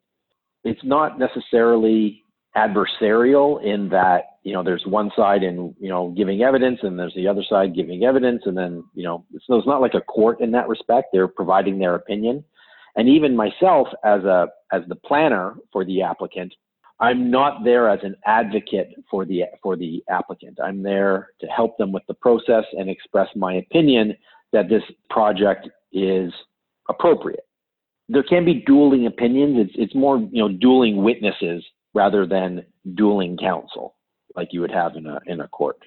it's 0.64 0.84
not 0.84 1.18
necessarily 1.18 2.24
adversarial 2.56 3.62
in 3.62 3.88
that 3.88 4.22
you 4.42 4.52
know 4.52 4.62
there's 4.62 4.84
one 4.86 5.10
side 5.16 5.42
in 5.42 5.74
you 5.78 5.88
know 5.88 6.12
giving 6.16 6.42
evidence 6.42 6.80
and 6.82 6.98
there's 6.98 7.14
the 7.14 7.28
other 7.28 7.44
side 7.48 7.74
giving 7.74 8.02
evidence 8.04 8.42
and 8.46 8.56
then 8.56 8.82
you 8.94 9.04
know 9.04 9.24
it's 9.32 9.66
not 9.66 9.80
like 9.80 9.94
a 9.94 10.00
court 10.00 10.40
in 10.40 10.50
that 10.50 10.68
respect 10.68 11.08
they're 11.12 11.28
providing 11.28 11.78
their 11.78 11.94
opinion 11.94 12.42
and 12.96 13.08
even 13.08 13.36
myself 13.36 13.86
as 14.04 14.24
a 14.24 14.48
as 14.72 14.82
the 14.88 14.96
planner 14.96 15.54
for 15.72 15.84
the 15.84 16.02
applicant 16.02 16.52
I'm 17.00 17.30
not 17.30 17.64
there 17.64 17.88
as 17.88 18.00
an 18.02 18.14
advocate 18.26 18.94
for 19.10 19.24
the 19.24 19.44
for 19.62 19.74
the 19.74 20.04
applicant. 20.10 20.58
I'm 20.62 20.82
there 20.82 21.30
to 21.40 21.46
help 21.46 21.78
them 21.78 21.92
with 21.92 22.02
the 22.06 22.14
process 22.14 22.64
and 22.72 22.90
express 22.90 23.28
my 23.34 23.54
opinion 23.54 24.14
that 24.52 24.68
this 24.68 24.82
project 25.08 25.68
is 25.92 26.30
appropriate. 26.90 27.46
There 28.10 28.22
can 28.22 28.44
be 28.44 28.62
dueling 28.66 29.06
opinions. 29.06 29.56
It's 29.58 29.72
it's 29.76 29.94
more 29.94 30.18
you 30.18 30.42
know 30.42 30.48
dueling 30.48 31.02
witnesses 31.02 31.64
rather 31.94 32.26
than 32.26 32.64
dueling 32.94 33.36
counsel 33.36 33.96
like 34.36 34.48
you 34.52 34.60
would 34.60 34.70
have 34.70 34.96
in 34.96 35.06
a 35.06 35.20
in 35.26 35.40
a 35.40 35.48
court. 35.48 35.78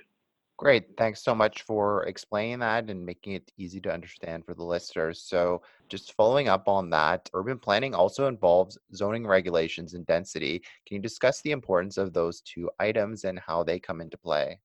Great. 0.57 0.85
Thanks 0.97 1.23
so 1.23 1.33
much 1.33 1.63
for 1.63 2.03
explaining 2.03 2.59
that 2.59 2.89
and 2.89 3.03
making 3.03 3.33
it 3.33 3.51
easy 3.57 3.81
to 3.81 3.91
understand 3.91 4.45
for 4.45 4.53
the 4.53 4.63
listeners. 4.63 5.19
So, 5.19 5.63
just 5.89 6.13
following 6.13 6.47
up 6.47 6.67
on 6.67 6.89
that, 6.91 7.27
urban 7.33 7.57
planning 7.57 7.95
also 7.95 8.27
involves 8.27 8.77
zoning 8.95 9.25
regulations 9.25 9.95
and 9.95 10.05
density. 10.05 10.59
Can 10.87 10.95
you 10.95 11.01
discuss 11.01 11.41
the 11.41 11.51
importance 11.51 11.97
of 11.97 12.13
those 12.13 12.41
two 12.41 12.69
items 12.79 13.23
and 13.23 13.39
how 13.39 13.63
they 13.63 13.79
come 13.79 13.99
into 13.99 14.17
play? 14.17 14.59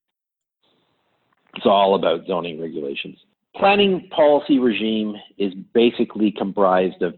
It's 1.56 1.66
all 1.66 1.94
about 1.94 2.26
zoning 2.26 2.60
regulations. 2.60 3.16
Planning 3.56 4.08
policy 4.14 4.58
regime 4.58 5.16
is 5.38 5.54
basically 5.72 6.30
comprised 6.30 7.02
of 7.02 7.14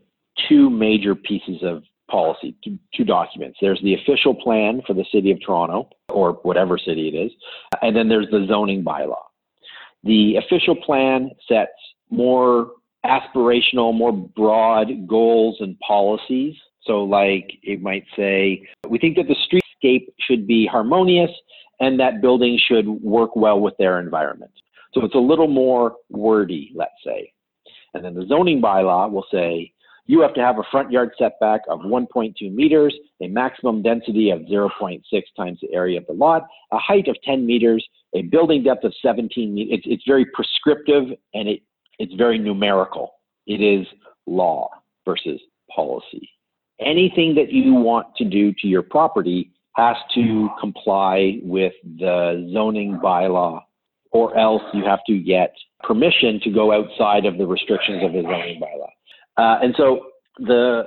two 0.48 0.70
major 0.70 1.14
pieces 1.14 1.58
of 1.62 1.82
policy, 2.10 2.54
two, 2.62 2.78
two, 2.94 3.04
documents. 3.04 3.58
There's 3.60 3.80
the 3.82 3.94
official 3.94 4.34
plan 4.34 4.82
for 4.86 4.94
the 4.94 5.04
city 5.12 5.30
of 5.30 5.38
Toronto, 5.44 5.88
or 6.08 6.32
whatever 6.42 6.78
city 6.78 7.08
it 7.08 7.16
is, 7.16 7.32
and 7.82 7.94
then 7.94 8.08
there's 8.08 8.28
the 8.30 8.46
zoning 8.48 8.84
bylaw. 8.84 9.22
The 10.04 10.36
official 10.36 10.76
plan 10.76 11.30
sets 11.48 11.72
more 12.10 12.72
aspirational, 13.04 13.94
more 13.94 14.12
broad 14.12 15.06
goals 15.06 15.56
and 15.60 15.78
policies. 15.80 16.54
So, 16.82 17.04
like 17.04 17.50
it 17.62 17.82
might 17.82 18.04
say, 18.16 18.66
we 18.88 18.98
think 18.98 19.16
that 19.16 19.26
the 19.28 19.36
streetscape 19.36 20.06
should 20.20 20.46
be 20.46 20.66
harmonious 20.66 21.30
and 21.78 22.00
that 22.00 22.20
buildings 22.20 22.60
should 22.66 22.86
work 22.86 23.36
well 23.36 23.60
with 23.60 23.74
their 23.78 24.00
environment. 24.00 24.52
So, 24.94 25.04
it's 25.04 25.14
a 25.14 25.18
little 25.18 25.48
more 25.48 25.96
wordy, 26.08 26.72
let's 26.74 26.92
say. 27.04 27.32
And 27.94 28.04
then 28.04 28.14
the 28.14 28.26
zoning 28.26 28.62
bylaw 28.62 29.10
will 29.10 29.26
say, 29.30 29.72
you 30.10 30.20
have 30.22 30.34
to 30.34 30.40
have 30.40 30.58
a 30.58 30.64
front 30.72 30.90
yard 30.90 31.12
setback 31.16 31.60
of 31.68 31.80
1.2 31.80 32.34
meters, 32.52 32.92
a 33.22 33.28
maximum 33.28 33.80
density 33.80 34.30
of 34.30 34.40
0.6 34.40 35.00
times 35.36 35.58
the 35.62 35.72
area 35.72 35.98
of 35.98 36.06
the 36.08 36.12
lot, 36.12 36.48
a 36.72 36.78
height 36.78 37.06
of 37.06 37.16
10 37.22 37.46
meters, 37.46 37.86
a 38.12 38.22
building 38.22 38.64
depth 38.64 38.82
of 38.82 38.92
17 39.00 39.54
meters. 39.54 39.78
It's, 39.78 39.86
it's 39.86 40.02
very 40.08 40.26
prescriptive 40.34 41.16
and 41.32 41.48
it, 41.48 41.60
it's 42.00 42.12
very 42.14 42.40
numerical. 42.40 43.12
It 43.46 43.62
is 43.62 43.86
law 44.26 44.70
versus 45.04 45.40
policy. 45.72 46.28
Anything 46.80 47.36
that 47.36 47.52
you 47.52 47.74
want 47.74 48.08
to 48.16 48.24
do 48.24 48.52
to 48.54 48.66
your 48.66 48.82
property 48.82 49.52
has 49.76 49.96
to 50.16 50.48
comply 50.58 51.38
with 51.44 51.74
the 51.84 52.50
zoning 52.52 52.98
bylaw, 53.00 53.60
or 54.10 54.36
else 54.36 54.62
you 54.74 54.84
have 54.84 55.04
to 55.06 55.18
get 55.18 55.54
permission 55.84 56.40
to 56.42 56.50
go 56.50 56.72
outside 56.72 57.26
of 57.26 57.38
the 57.38 57.46
restrictions 57.46 58.02
of 58.02 58.12
the 58.12 58.22
zoning 58.22 58.60
bylaw. 58.60 58.88
Uh, 59.40 59.58
and 59.62 59.74
so 59.78 60.00
the 60.38 60.82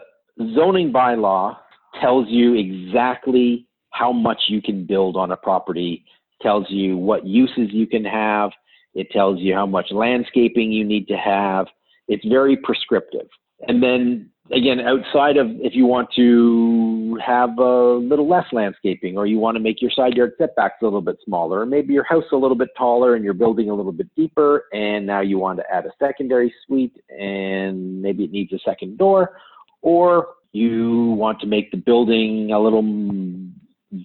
zoning 0.53 0.93
bylaw 0.93 1.57
tells 1.99 2.27
you 2.29 2.53
exactly 2.53 3.67
how 3.89 4.11
much 4.11 4.43
you 4.47 4.61
can 4.61 4.85
build 4.85 5.15
on 5.17 5.31
a 5.31 5.37
property, 5.37 6.05
tells 6.39 6.65
you 6.69 6.95
what 6.95 7.25
uses 7.25 7.69
you 7.71 7.87
can 7.87 8.05
have, 8.05 8.51
it 8.93 9.09
tells 9.09 9.39
you 9.39 9.55
how 9.55 9.65
much 9.65 9.87
landscaping 9.91 10.71
you 10.71 10.83
need 10.83 11.07
to 11.07 11.17
have. 11.17 11.65
It's 12.07 12.25
very 12.27 12.55
prescriptive. 12.55 13.27
And 13.67 13.81
then 13.81 14.29
again, 14.51 14.79
outside 14.81 15.37
of 15.37 15.47
if 15.61 15.73
you 15.73 15.85
want 15.85 16.09
to 16.15 17.17
have 17.25 17.57
a 17.57 17.93
little 17.95 18.27
less 18.27 18.45
landscaping 18.51 19.17
or 19.17 19.25
you 19.25 19.39
want 19.39 19.55
to 19.55 19.61
make 19.61 19.81
your 19.81 19.91
side 19.91 20.15
yard 20.15 20.33
setbacks 20.37 20.81
a 20.81 20.85
little 20.85 21.01
bit 21.01 21.17
smaller, 21.23 21.61
or 21.61 21.65
maybe 21.65 21.93
your 21.93 22.03
house 22.03 22.25
a 22.31 22.35
little 22.35 22.57
bit 22.57 22.69
taller 22.77 23.15
and 23.15 23.23
you're 23.23 23.33
building 23.33 23.69
a 23.69 23.73
little 23.73 23.91
bit 23.91 24.07
deeper, 24.15 24.65
and 24.73 25.05
now 25.05 25.21
you 25.21 25.39
want 25.39 25.59
to 25.59 25.63
add 25.73 25.85
a 25.85 25.91
secondary 25.99 26.53
suite 26.65 26.95
and 27.09 28.01
maybe 28.01 28.25
it 28.25 28.31
needs 28.31 28.51
a 28.53 28.59
second 28.65 28.97
door, 28.97 29.37
or 29.81 30.27
you 30.51 31.11
want 31.17 31.39
to 31.39 31.47
make 31.47 31.71
the 31.71 31.77
building 31.77 32.51
a 32.51 32.59
little 32.59 32.83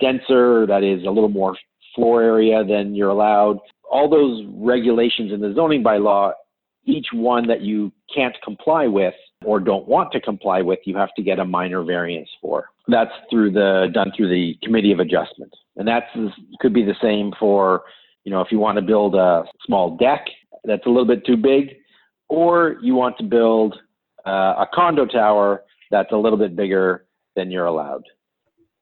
denser, 0.01 0.67
that 0.67 0.83
is 0.83 1.05
a 1.05 1.11
little 1.11 1.29
more 1.29 1.57
floor 1.95 2.23
area 2.23 2.65
than 2.65 2.95
you're 2.95 3.11
allowed. 3.11 3.59
All 3.91 4.09
those 4.09 4.45
regulations 4.55 5.33
in 5.33 5.41
the 5.41 5.53
zoning 5.55 5.83
bylaw, 5.83 6.33
each 6.85 7.07
one 7.13 7.47
that 7.49 7.61
you 7.61 7.93
can't 8.15 8.37
comply 8.43 8.87
with 8.87 9.15
or 9.45 9.61
don't 9.61 9.87
want 9.87 10.13
to 10.13 10.21
comply 10.21 10.63
with, 10.63 10.81
you 10.85 10.97
have 10.97 11.15
to 11.15 11.23
get 11.23 11.39
a 11.39 11.45
minor 11.45 11.83
variance 11.83 12.29
for. 12.41 12.71
That's 12.89 13.13
through 13.31 13.53
the 13.53 13.89
done 13.93 14.13
through 14.17 14.31
the 14.31 14.57
committee 14.63 14.93
of 14.93 14.99
adjustment, 14.99 15.55
and 15.77 15.87
that's 15.87 16.07
could 16.61 16.73
be 16.73 16.85
the 16.85 16.97
same 17.03 17.33
for 17.39 17.85
you 18.25 18.33
know 18.33 18.41
if 18.41 18.51
you 18.51 18.59
want 18.59 18.77
to 18.77 18.83
build 18.83 19.15
a 19.15 19.45
small 19.65 19.97
deck 19.97 20.27
that's 20.65 20.87
a 20.87 20.89
little 20.89 21.07
bit 21.07 21.25
too 21.25 21.37
big, 21.37 21.77
or 22.29 22.77
you 22.83 22.95
want 22.95 23.17
to 23.19 23.25
build 23.25 23.77
uh, 24.27 24.55
a 24.59 24.67
condo 24.75 25.07
tower 25.07 25.65
that's 25.91 26.13
a 26.13 26.17
little 26.17 26.39
bit 26.39 26.57
bigger 26.57 27.07
than 27.37 27.51
you're 27.51 27.67
allowed. 27.67 28.03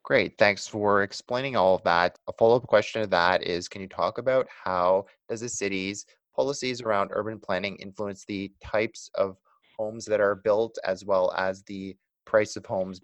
Great. 0.02 0.38
Thanks 0.38 0.68
for 0.68 1.02
explaining 1.02 1.56
all 1.56 1.75
of 1.75 1.82
that. 1.82 2.16
A 2.28 2.32
follow 2.32 2.56
up 2.56 2.66
question 2.68 3.02
to 3.02 3.08
that 3.08 3.42
is 3.42 3.68
Can 3.68 3.80
you 3.80 3.88
talk 3.88 4.18
about 4.18 4.46
how 4.48 5.06
does 5.28 5.40
the 5.40 5.48
city's 5.48 6.06
policies 6.34 6.80
around 6.80 7.10
urban 7.12 7.40
planning 7.40 7.76
influence 7.76 8.25
the 8.25 8.52
types 8.62 9.10
of 9.16 9.36
homes 9.78 10.04
that 10.06 10.21
are 10.21 10.35
built 10.35 10.78
as 10.85 11.04
well 11.04 11.33
as 11.37 11.62
the 11.62 11.97
price 12.25 12.56
of 12.56 12.66
homes? 12.66 13.00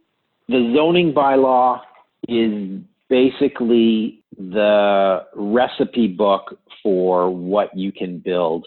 The 0.49 0.73
zoning 0.75 1.13
bylaw 1.13 1.81
is 2.29 2.81
basically 3.09 4.23
the 4.37 5.25
recipe 5.35 6.09
book 6.09 6.59
for 6.83 7.31
what 7.31 7.77
you 7.77 7.93
can 7.93 8.19
build, 8.19 8.67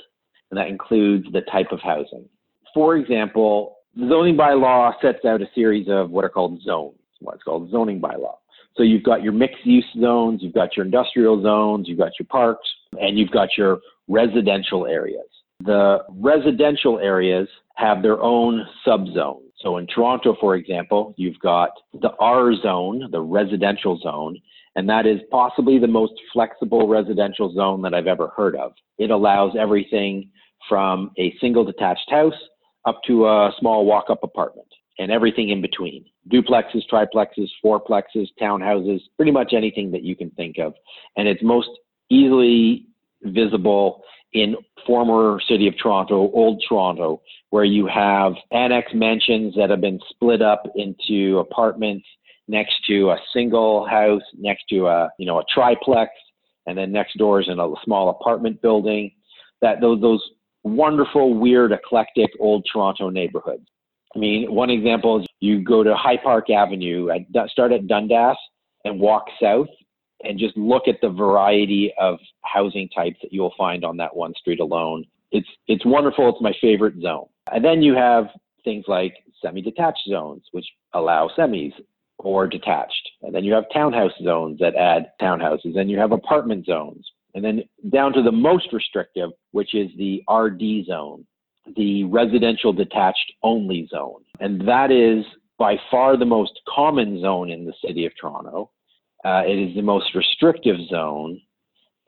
and 0.49 0.57
that 0.57 0.67
includes 0.67 1.25
the 1.33 1.41
type 1.51 1.71
of 1.71 1.79
housing. 1.81 2.25
For 2.73 2.95
example, 2.95 3.77
the 3.95 4.07
zoning 4.07 4.37
bylaw 4.37 4.93
sets 5.01 5.25
out 5.25 5.41
a 5.41 5.47
series 5.55 5.87
of 5.89 6.11
what 6.11 6.25
are 6.25 6.29
called 6.29 6.61
zones, 6.63 6.97
what's 7.19 7.43
called 7.43 7.71
zoning 7.71 7.99
bylaw. 7.99 8.35
So 8.75 8.83
you've 8.83 9.03
got 9.03 9.23
your 9.23 9.31
mixed 9.31 9.65
use 9.65 9.85
zones, 9.99 10.41
you've 10.43 10.53
got 10.53 10.75
your 10.75 10.85
industrial 10.85 11.41
zones, 11.41 11.87
you've 11.87 11.97
got 11.97 12.11
your 12.19 12.27
parks, 12.27 12.67
and 12.99 13.17
you've 13.17 13.31
got 13.31 13.49
your 13.57 13.79
residential 14.07 14.85
areas. 14.85 15.27
The 15.63 15.99
residential 16.09 16.99
areas 16.99 17.47
have 17.75 18.01
their 18.01 18.21
own 18.21 18.65
subzones. 18.85 19.41
So 19.57 19.77
in 19.77 19.87
Toronto, 19.87 20.35
for 20.39 20.55
example, 20.55 21.13
you've 21.17 21.39
got 21.39 21.71
the 21.93 22.11
R 22.19 22.53
zone, 22.55 23.09
the 23.11 23.21
residential 23.21 23.99
zone, 23.99 24.37
and 24.75 24.89
that 24.89 25.05
is 25.05 25.19
possibly 25.31 25.79
the 25.79 25.87
most 25.87 26.13
flexible 26.33 26.87
residential 26.87 27.53
zone 27.53 27.81
that 27.83 27.93
I've 27.93 28.07
ever 28.07 28.31
heard 28.35 28.55
of. 28.55 28.73
It 28.97 29.11
allows 29.11 29.55
everything 29.59 30.29
from 30.67 31.11
a 31.17 31.33
single 31.39 31.63
detached 31.63 32.09
house 32.09 32.33
up 32.85 33.01
to 33.07 33.27
a 33.27 33.51
small 33.59 33.85
walk 33.85 34.05
up 34.09 34.23
apartment 34.23 34.67
and 34.99 35.11
everything 35.11 35.49
in 35.49 35.61
between 35.61 36.05
duplexes, 36.31 36.83
triplexes, 36.91 37.49
fourplexes, 37.63 38.27
townhouses, 38.41 39.01
pretty 39.17 39.31
much 39.31 39.53
anything 39.53 39.91
that 39.91 40.03
you 40.03 40.15
can 40.15 40.29
think 40.31 40.57
of. 40.57 40.73
And 41.17 41.27
it's 41.27 41.43
most 41.43 41.69
easily 42.09 42.87
visible 43.23 44.03
in 44.35 44.55
former 44.85 45.39
city 45.47 45.67
of 45.67 45.73
Toronto, 45.81 46.29
old 46.33 46.61
Toronto, 46.67 47.21
where 47.49 47.63
you 47.63 47.87
have 47.87 48.33
annex 48.51 48.91
mansions 48.93 49.55
that 49.55 49.69
have 49.69 49.81
been 49.81 49.99
split 50.09 50.41
up 50.41 50.63
into 50.75 51.39
apartments 51.39 52.05
next 52.47 52.75
to 52.85 53.11
a 53.11 53.17
single 53.33 53.87
house, 53.87 54.21
next 54.37 54.65
to 54.69 54.87
a 54.87 55.09
you 55.17 55.25
know 55.25 55.39
a 55.39 55.43
triplex, 55.51 56.11
and 56.67 56.77
then 56.77 56.91
next 56.91 57.17
door 57.17 57.39
is 57.39 57.47
in 57.47 57.59
a 57.59 57.73
small 57.83 58.09
apartment 58.09 58.61
building. 58.61 59.09
That 59.61 59.79
those 59.79 60.01
those 60.01 60.21
wonderful, 60.63 61.33
weird, 61.33 61.71
eclectic 61.71 62.29
old 62.39 62.67
Toronto 62.71 63.09
neighborhoods. 63.09 63.65
I 64.15 64.19
mean, 64.19 64.53
one 64.53 64.69
example 64.69 65.21
is 65.21 65.27
you 65.39 65.63
go 65.63 65.81
to 65.81 65.95
High 65.95 66.17
Park 66.17 66.49
Avenue, 66.49 67.09
at, 67.09 67.49
start 67.49 67.71
at 67.71 67.87
Dundas 67.87 68.37
and 68.83 68.99
walk 68.99 69.25
south, 69.41 69.67
and 70.27 70.39
just 70.39 70.55
look 70.57 70.87
at 70.87 71.01
the 71.01 71.09
variety 71.09 71.93
of 71.99 72.17
housing 72.43 72.89
types 72.89 73.17
that 73.21 73.33
you'll 73.33 73.53
find 73.57 73.83
on 73.83 73.97
that 73.97 74.15
one 74.15 74.33
street 74.35 74.59
alone. 74.59 75.05
It's 75.31 75.47
it's 75.67 75.85
wonderful. 75.85 76.29
It's 76.29 76.41
my 76.41 76.53
favorite 76.61 77.01
zone. 77.01 77.27
And 77.51 77.63
then 77.63 77.81
you 77.81 77.95
have 77.95 78.25
things 78.63 78.85
like 78.87 79.13
semi-detached 79.41 80.07
zones, 80.09 80.43
which 80.51 80.65
allow 80.93 81.29
semis 81.37 81.73
or 82.17 82.47
detached. 82.47 83.09
And 83.21 83.33
then 83.35 83.43
you 83.43 83.53
have 83.53 83.65
townhouse 83.73 84.13
zones 84.23 84.59
that 84.59 84.75
add 84.75 85.11
townhouses. 85.21 85.77
And 85.77 85.89
you 85.89 85.99
have 85.99 86.11
apartment 86.11 86.65
zones. 86.65 87.05
And 87.33 87.43
then 87.43 87.63
down 87.91 88.13
to 88.13 88.23
the 88.23 88.31
most 88.31 88.71
restrictive, 88.71 89.31
which 89.51 89.75
is 89.75 89.89
the 89.97 90.23
RD 90.31 90.85
zone, 90.87 91.25
the 91.75 92.05
residential 92.05 92.71
detached 92.71 93.33
only 93.43 93.87
zone. 93.91 94.23
And 94.39 94.67
that 94.67 94.91
is 94.91 95.25
by 95.57 95.77
far 95.91 96.17
the 96.17 96.25
most 96.25 96.59
common 96.73 97.21
zone 97.21 97.49
in 97.49 97.65
the 97.65 97.73
city 97.85 98.05
of 98.05 98.13
Toronto. 98.19 98.71
Uh, 99.25 99.41
it 99.43 99.57
is 99.57 99.75
the 99.75 99.81
most 99.81 100.13
restrictive 100.13 100.75
zone, 100.87 101.41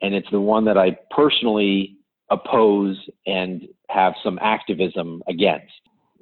and 0.00 0.14
it's 0.14 0.30
the 0.30 0.40
one 0.40 0.64
that 0.66 0.78
I 0.78 0.96
personally 1.10 1.96
oppose 2.30 2.96
and 3.26 3.62
have 3.88 4.14
some 4.22 4.38
activism 4.40 5.22
against. 5.26 5.72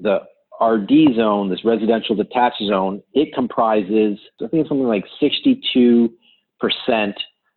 The 0.01 0.21
RD 0.59 1.15
zone, 1.15 1.51
this 1.51 1.67
residential 1.67 2.17
detached 2.17 2.63
zone, 2.67 3.03
it 3.13 3.35
comprises, 3.35 4.19
I 4.43 4.49
think 4.49 4.63
it's 4.63 4.71
something 4.71 4.87
like 4.87 5.05
62% 5.21 6.09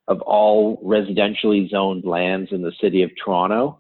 of 0.10 0.22
all 0.22 0.84
residentially 0.84 1.70
zoned 1.70 2.04
lands 2.04 2.50
in 2.52 2.62
the 2.62 2.74
city 2.82 3.04
of 3.04 3.12
Toronto. 3.24 3.80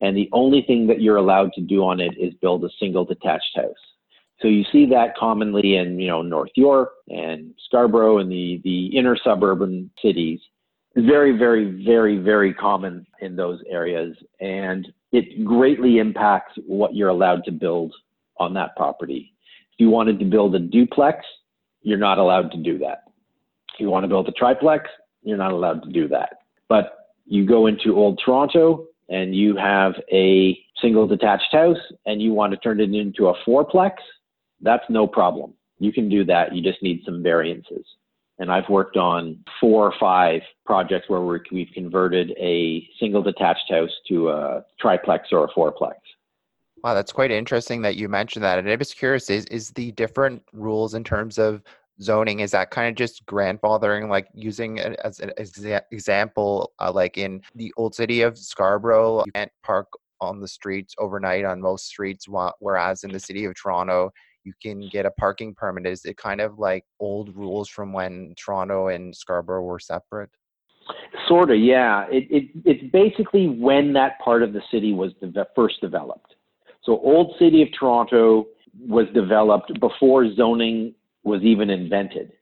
And 0.00 0.16
the 0.16 0.30
only 0.32 0.62
thing 0.62 0.86
that 0.86 1.02
you're 1.02 1.16
allowed 1.16 1.52
to 1.54 1.60
do 1.60 1.84
on 1.84 2.00
it 2.00 2.14
is 2.18 2.32
build 2.40 2.64
a 2.64 2.70
single 2.80 3.04
detached 3.04 3.56
house. 3.56 3.74
So 4.40 4.48
you 4.48 4.64
see 4.70 4.86
that 4.86 5.16
commonly 5.16 5.76
in, 5.76 5.98
you 5.98 6.08
know, 6.08 6.22
North 6.22 6.50
York 6.56 6.90
and 7.08 7.54
Scarborough 7.66 8.18
and 8.18 8.30
the, 8.30 8.60
the 8.64 8.86
inner 8.96 9.16
suburban 9.22 9.90
cities. 10.02 10.40
Very, 10.94 11.36
very, 11.36 11.84
very, 11.84 12.18
very 12.18 12.52
common 12.52 13.06
in 13.20 13.36
those 13.36 13.60
areas. 13.68 14.16
And 14.40 14.88
it 15.12 15.44
greatly 15.44 15.98
impacts 15.98 16.54
what 16.66 16.94
you're 16.94 17.08
allowed 17.08 17.44
to 17.44 17.52
build 17.52 17.94
on 18.38 18.52
that 18.54 18.76
property. 18.76 19.32
If 19.72 19.80
you 19.80 19.90
wanted 19.90 20.18
to 20.18 20.24
build 20.24 20.54
a 20.54 20.58
duplex, 20.58 21.24
you're 21.82 21.98
not 21.98 22.18
allowed 22.18 22.50
to 22.52 22.58
do 22.58 22.78
that. 22.78 23.04
If 23.74 23.80
you 23.80 23.90
want 23.90 24.04
to 24.04 24.08
build 24.08 24.28
a 24.28 24.32
triplex, 24.32 24.88
you're 25.22 25.36
not 25.36 25.52
allowed 25.52 25.82
to 25.82 25.90
do 25.90 26.08
that. 26.08 26.38
But 26.68 27.14
you 27.26 27.46
go 27.46 27.66
into 27.66 27.96
Old 27.96 28.20
Toronto 28.24 28.86
and 29.08 29.34
you 29.34 29.56
have 29.56 29.94
a 30.12 30.58
single 30.80 31.06
detached 31.06 31.52
house 31.52 31.78
and 32.06 32.20
you 32.20 32.32
want 32.32 32.52
to 32.52 32.58
turn 32.58 32.80
it 32.80 32.94
into 32.94 33.28
a 33.28 33.34
fourplex, 33.46 33.92
that's 34.60 34.84
no 34.88 35.06
problem. 35.06 35.54
You 35.78 35.92
can 35.92 36.08
do 36.08 36.24
that. 36.24 36.54
You 36.54 36.62
just 36.62 36.82
need 36.82 37.02
some 37.04 37.22
variances. 37.22 37.84
And 38.38 38.50
I've 38.52 38.68
worked 38.68 38.96
on 38.96 39.42
four 39.60 39.86
or 39.86 39.94
five 39.98 40.42
projects 40.66 41.08
where 41.08 41.22
we've 41.50 41.68
converted 41.72 42.32
a 42.38 42.86
single 43.00 43.22
detached 43.22 43.70
house 43.70 43.90
to 44.08 44.28
a 44.28 44.64
triplex 44.78 45.28
or 45.32 45.44
a 45.44 45.48
fourplex. 45.48 45.94
Wow, 46.84 46.94
that's 46.94 47.12
quite 47.12 47.30
interesting 47.30 47.80
that 47.82 47.96
you 47.96 48.08
mentioned 48.08 48.44
that. 48.44 48.58
And 48.58 48.68
I 48.68 48.76
was 48.76 48.92
curious, 48.92 49.30
is 49.30 49.46
is 49.46 49.70
the 49.70 49.92
different 49.92 50.42
rules 50.52 50.94
in 50.94 51.02
terms 51.02 51.38
of 51.38 51.62
zoning 52.00 52.40
is 52.40 52.50
that 52.50 52.70
kind 52.70 52.88
of 52.88 52.94
just 52.94 53.24
grandfathering 53.26 54.08
like 54.08 54.28
using 54.34 54.78
as 54.80 55.20
an 55.20 55.32
example 55.90 56.72
uh, 56.78 56.92
like 56.92 57.16
in 57.16 57.40
the 57.54 57.72
old 57.76 57.94
city 57.94 58.20
of 58.20 58.36
scarborough 58.36 59.24
you 59.24 59.32
can't 59.32 59.52
park 59.62 59.88
on 60.20 60.40
the 60.40 60.48
streets 60.48 60.94
overnight 60.98 61.44
on 61.44 61.60
most 61.60 61.86
streets 61.86 62.26
whereas 62.58 63.04
in 63.04 63.10
the 63.10 63.20
city 63.20 63.44
of 63.46 63.54
toronto 63.54 64.10
you 64.46 64.52
can 64.62 64.88
get 64.90 65.04
a 65.04 65.10
parking 65.12 65.54
permit 65.54 65.86
is 65.86 66.04
it 66.04 66.16
kind 66.16 66.40
of 66.40 66.58
like 66.58 66.84
old 67.00 67.34
rules 67.36 67.68
from 67.68 67.92
when 67.92 68.32
toronto 68.36 68.88
and 68.88 69.14
scarborough 69.14 69.62
were 69.62 69.80
separate 69.80 70.30
sort 71.28 71.50
of 71.50 71.58
yeah 71.58 72.06
it, 72.10 72.26
it, 72.30 72.50
it's 72.64 72.92
basically 72.92 73.48
when 73.48 73.92
that 73.92 74.18
part 74.20 74.42
of 74.42 74.52
the 74.52 74.62
city 74.70 74.92
was 74.92 75.12
de- 75.20 75.46
first 75.54 75.80
developed 75.80 76.36
so 76.86 77.00
Old 77.00 77.34
City 77.38 77.62
of 77.62 77.68
Toronto 77.78 78.46
was 78.88 79.06
developed 79.12 79.78
before 79.80 80.32
zoning 80.34 80.94
was 81.24 81.42
even 81.42 81.68
invented. 81.68 82.32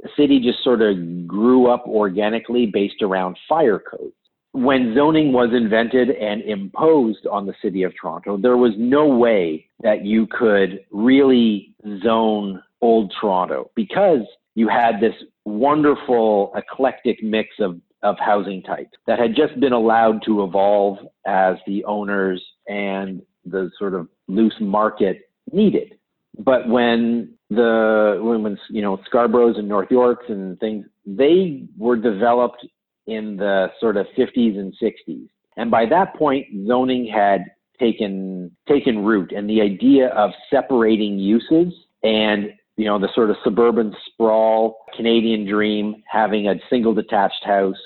The 0.00 0.08
city 0.16 0.40
just 0.40 0.64
sort 0.64 0.82
of 0.82 1.28
grew 1.28 1.70
up 1.70 1.84
organically 1.86 2.66
based 2.66 3.00
around 3.00 3.38
fire 3.48 3.78
codes. 3.78 4.16
When 4.52 4.94
zoning 4.94 5.32
was 5.32 5.50
invented 5.52 6.10
and 6.10 6.42
imposed 6.42 7.26
on 7.26 7.46
the 7.46 7.54
city 7.62 7.84
of 7.84 7.92
Toronto, 7.98 8.36
there 8.36 8.58
was 8.58 8.72
no 8.76 9.06
way 9.06 9.66
that 9.82 10.04
you 10.04 10.26
could 10.26 10.84
really 10.90 11.74
zone 12.02 12.62
Old 12.82 13.14
Toronto 13.18 13.70
because 13.74 14.20
you 14.54 14.68
had 14.68 15.00
this 15.00 15.14
wonderful 15.44 16.52
eclectic 16.54 17.22
mix 17.22 17.48
of, 17.60 17.80
of 18.02 18.16
housing 18.18 18.62
types 18.62 18.90
that 19.06 19.18
had 19.18 19.34
just 19.34 19.58
been 19.58 19.72
allowed 19.72 20.22
to 20.26 20.44
evolve 20.44 20.98
as 21.26 21.56
the 21.66 21.84
owners 21.84 22.42
and 22.66 23.22
the 23.44 23.70
sort 23.78 23.94
of 23.94 24.08
loose 24.28 24.54
market 24.60 25.30
needed. 25.50 25.94
But 26.38 26.68
when 26.68 27.34
the 27.50 28.18
when, 28.22 28.42
when 28.42 28.58
you 28.70 28.82
know 28.82 28.98
Scarboroughs 29.10 29.58
and 29.58 29.68
North 29.68 29.90
Yorks 29.90 30.24
and 30.28 30.58
things, 30.60 30.86
they 31.04 31.64
were 31.76 31.96
developed 31.96 32.66
in 33.06 33.36
the 33.36 33.68
sort 33.80 33.96
of 33.96 34.06
50s 34.16 34.58
and 34.58 34.72
60s, 34.82 35.28
and 35.56 35.70
by 35.70 35.86
that 35.86 36.14
point, 36.16 36.46
zoning 36.66 37.06
had 37.06 37.44
taken 37.78 38.50
taken 38.68 39.04
root, 39.04 39.32
and 39.32 39.48
the 39.48 39.60
idea 39.60 40.08
of 40.08 40.30
separating 40.50 41.18
uses 41.18 41.72
and 42.02 42.52
you 42.76 42.86
know 42.86 42.98
the 42.98 43.08
sort 43.14 43.30
of 43.30 43.36
suburban 43.44 43.94
sprawl 44.06 44.84
Canadian 44.96 45.46
dream, 45.46 46.02
having 46.06 46.48
a 46.48 46.54
single 46.70 46.94
detached 46.94 47.44
house 47.44 47.76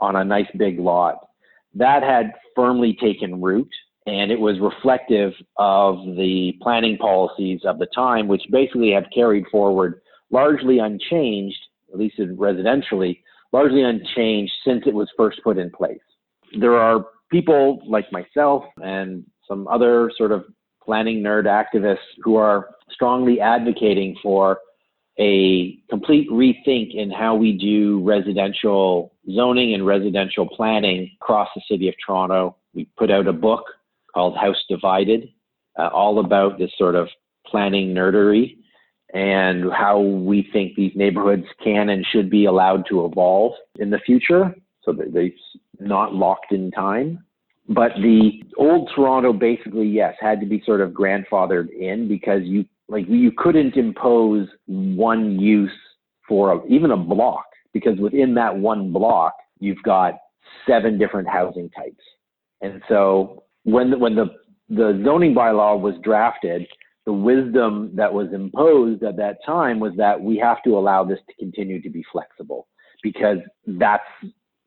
on 0.00 0.16
a 0.16 0.24
nice 0.24 0.48
big 0.56 0.78
lot, 0.78 1.28
that 1.74 2.02
had 2.02 2.32
firmly 2.54 2.96
taken 3.00 3.40
root. 3.40 3.68
And 4.08 4.30
it 4.30 4.38
was 4.38 4.60
reflective 4.60 5.32
of 5.56 5.96
the 6.16 6.52
planning 6.62 6.96
policies 6.96 7.62
of 7.64 7.80
the 7.80 7.88
time, 7.92 8.28
which 8.28 8.42
basically 8.52 8.92
have 8.92 9.06
carried 9.12 9.46
forward 9.50 10.00
largely 10.30 10.78
unchanged, 10.78 11.58
at 11.92 11.98
least 11.98 12.18
residentially, 12.18 13.18
largely 13.52 13.82
unchanged 13.82 14.52
since 14.64 14.82
it 14.86 14.94
was 14.94 15.08
first 15.16 15.40
put 15.42 15.58
in 15.58 15.70
place. 15.70 15.98
There 16.58 16.76
are 16.76 17.06
people 17.30 17.80
like 17.86 18.10
myself 18.12 18.64
and 18.82 19.24
some 19.48 19.66
other 19.68 20.10
sort 20.16 20.32
of 20.32 20.44
planning 20.84 21.22
nerd 21.22 21.44
activists 21.44 21.98
who 22.22 22.36
are 22.36 22.70
strongly 22.90 23.40
advocating 23.40 24.16
for 24.22 24.58
a 25.18 25.78
complete 25.88 26.28
rethink 26.30 26.94
in 26.94 27.10
how 27.10 27.34
we 27.34 27.52
do 27.52 28.02
residential 28.04 29.14
zoning 29.34 29.74
and 29.74 29.86
residential 29.86 30.46
planning 30.48 31.10
across 31.20 31.48
the 31.54 31.62
city 31.68 31.88
of 31.88 31.94
Toronto. 32.04 32.56
We 32.74 32.88
put 32.98 33.10
out 33.10 33.26
a 33.26 33.32
book 33.32 33.64
called 34.14 34.36
House 34.36 34.62
Divided, 34.68 35.30
uh, 35.78 35.88
all 35.88 36.20
about 36.20 36.58
this 36.58 36.70
sort 36.78 36.94
of 36.94 37.08
planning 37.46 37.94
nerdery 37.94 38.56
and 39.14 39.72
how 39.72 40.00
we 40.00 40.48
think 40.52 40.74
these 40.74 40.92
neighborhoods 40.94 41.46
can 41.62 41.90
and 41.90 42.04
should 42.12 42.28
be 42.28 42.46
allowed 42.46 42.84
to 42.88 43.04
evolve 43.04 43.52
in 43.78 43.90
the 43.90 43.98
future 43.98 44.54
so 44.82 44.92
that 44.92 45.12
they're 45.12 45.30
not 45.78 46.14
locked 46.14 46.52
in 46.52 46.70
time. 46.70 47.24
But 47.68 47.92
the 47.96 48.42
old 48.58 48.90
Toronto 48.94 49.32
basically, 49.32 49.88
yes, 49.88 50.14
had 50.20 50.40
to 50.40 50.46
be 50.46 50.62
sort 50.64 50.80
of 50.80 50.90
grandfathered 50.90 51.70
in 51.70 52.06
because 52.08 52.42
you 52.44 52.64
like 52.88 53.06
you 53.08 53.32
couldn't 53.36 53.76
impose 53.76 54.46
one 54.66 55.40
use 55.40 55.72
for 56.28 56.52
a, 56.52 56.66
even 56.66 56.92
a 56.92 56.96
block 56.96 57.46
because 57.72 57.98
within 57.98 58.34
that 58.34 58.56
one 58.56 58.92
block 58.92 59.34
you've 59.58 59.82
got 59.82 60.14
seven 60.68 60.96
different 60.96 61.28
housing 61.28 61.68
types. 61.70 62.02
And 62.60 62.80
so 62.88 63.42
when 63.64 63.90
the, 63.90 63.98
when 63.98 64.14
the 64.14 64.26
the 64.68 65.00
zoning 65.04 65.34
bylaw 65.34 65.80
was 65.80 65.94
drafted, 66.02 66.66
the 67.06 67.12
wisdom 67.12 67.92
that 67.94 68.12
was 68.12 68.32
imposed 68.32 69.04
at 69.04 69.16
that 69.16 69.38
time 69.46 69.78
was 69.78 69.92
that 69.96 70.20
we 70.20 70.36
have 70.36 70.62
to 70.64 70.76
allow 70.76 71.04
this 71.04 71.20
to 71.28 71.34
continue 71.36 71.80
to 71.80 71.88
be 71.88 72.04
flexible 72.12 72.66
because 73.02 73.38
that's 73.66 74.02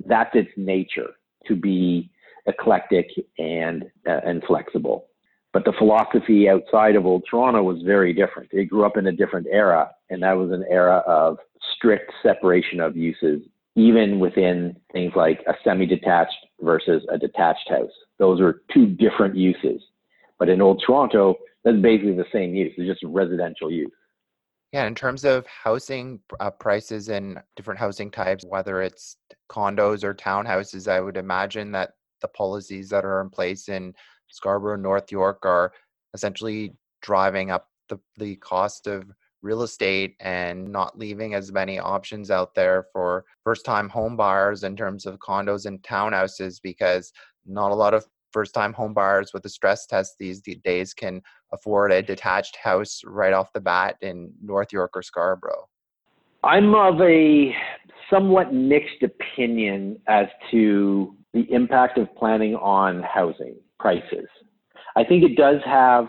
that's 0.06 0.34
its 0.34 0.50
nature 0.56 1.12
to 1.46 1.56
be 1.56 2.10
eclectic 2.48 3.08
and 3.38 3.84
uh, 4.08 4.22
and 4.26 4.42
flexible. 4.46 5.08
But 5.52 5.66
the 5.66 5.74
philosophy 5.78 6.48
outside 6.48 6.96
of 6.96 7.06
Old 7.06 7.24
Toronto 7.30 7.64
was 7.64 7.82
very 7.84 8.14
different. 8.14 8.50
It 8.54 8.66
grew 8.66 8.86
up 8.86 8.98
in 8.98 9.08
a 9.08 9.12
different 9.12 9.48
era, 9.52 9.90
and 10.10 10.24
that 10.24 10.38
was 10.38 10.52
an 10.52 10.64
era 10.70 11.04
of 11.08 11.38
strict 11.76 12.12
separation 12.24 12.80
of 12.80 12.96
uses, 12.96 13.42
even 13.76 14.20
within 14.20 14.78
things 14.94 15.12
like 15.16 15.44
a 15.48 15.54
semi-detached 15.64 16.46
versus 16.62 17.04
a 17.12 17.18
detached 17.18 17.68
house. 17.68 17.92
Those 18.20 18.40
are 18.40 18.62
two 18.72 18.86
different 18.86 19.36
uses. 19.36 19.82
But 20.40 20.50
in 20.50 20.62
Old 20.62 20.82
Toronto, 20.86 21.36
that's 21.64 21.78
basically 21.78 22.16
the 22.16 22.26
same 22.34 22.56
use. 22.56 22.74
It's 22.78 22.88
just 22.88 23.04
residential 23.04 23.70
use. 23.70 23.92
Yeah, 24.72 24.86
in 24.86 24.96
terms 24.96 25.26
of 25.26 25.46
housing 25.48 26.20
uh, 26.40 26.52
prices 26.52 27.10
and 27.10 27.40
different 27.56 27.80
housing 27.80 28.12
types, 28.12 28.46
whether 28.48 28.82
it's 28.82 29.18
condos 29.50 30.04
or 30.04 30.14
townhouses, 30.14 30.88
I 30.88 31.02
would 31.02 31.18
imagine 31.18 31.72
that 31.72 31.94
the 32.22 32.28
policies 32.28 32.90
that 32.90 33.04
are 33.04 33.22
in 33.22 33.30
place 33.30 33.68
in 33.68 33.94
Scarborough, 34.30 34.78
North 34.78 35.12
York 35.12 35.40
are 35.44 35.74
essentially 36.14 36.74
driving 37.02 37.50
up 37.50 37.68
the, 37.88 38.00
the 38.18 38.36
cost 38.38 38.86
of 38.86 39.10
real 39.42 39.64
estate 39.64 40.16
and 40.20 40.68
not 40.68 40.98
leaving 40.98 41.34
as 41.34 41.52
many 41.52 41.80
options 41.80 42.30
out 42.30 42.54
there 42.54 42.86
for 42.92 43.26
first 43.44 43.66
time 43.66 43.90
home 43.90 44.16
buyers 44.16 44.64
in 44.64 44.76
terms 44.76 45.06
of 45.06 45.18
condos 45.20 45.66
and 45.66 45.82
townhouses 45.82 46.60
because 46.62 47.12
not 47.46 47.72
a 47.72 47.76
lot 47.76 47.94
of 47.94 48.06
first 48.32 48.54
time 48.54 48.74
home 48.74 48.94
buyers 48.94 49.32
with 49.34 49.46
a 49.46 49.50
stress 49.50 49.86
test 49.86 50.16
these 50.20 50.42
days 50.42 50.94
can 50.94 51.22
afford 51.52 51.92
a 51.92 52.02
detached 52.02 52.56
house 52.56 53.02
right 53.06 53.34
off 53.34 53.54
the 53.54 53.60
bat 53.60 53.96
in 54.02 54.32
North 54.42 54.72
York 54.72 54.92
or 54.96 55.02
Scarborough. 55.02 55.68
I'm 56.44 56.74
of 56.74 57.02
a 57.02 57.54
somewhat 58.10 58.54
mixed 58.54 59.04
opinion 59.04 60.00
as 60.08 60.28
to 60.52 61.16
the 61.34 61.46
impact 61.52 61.98
of 61.98 62.14
planning 62.16 62.56
on 62.56 63.04
housing 63.04 63.56
prices. 63.80 64.28
I 64.96 65.04
think 65.04 65.24
it 65.24 65.36
does 65.36 65.58
have 65.66 66.08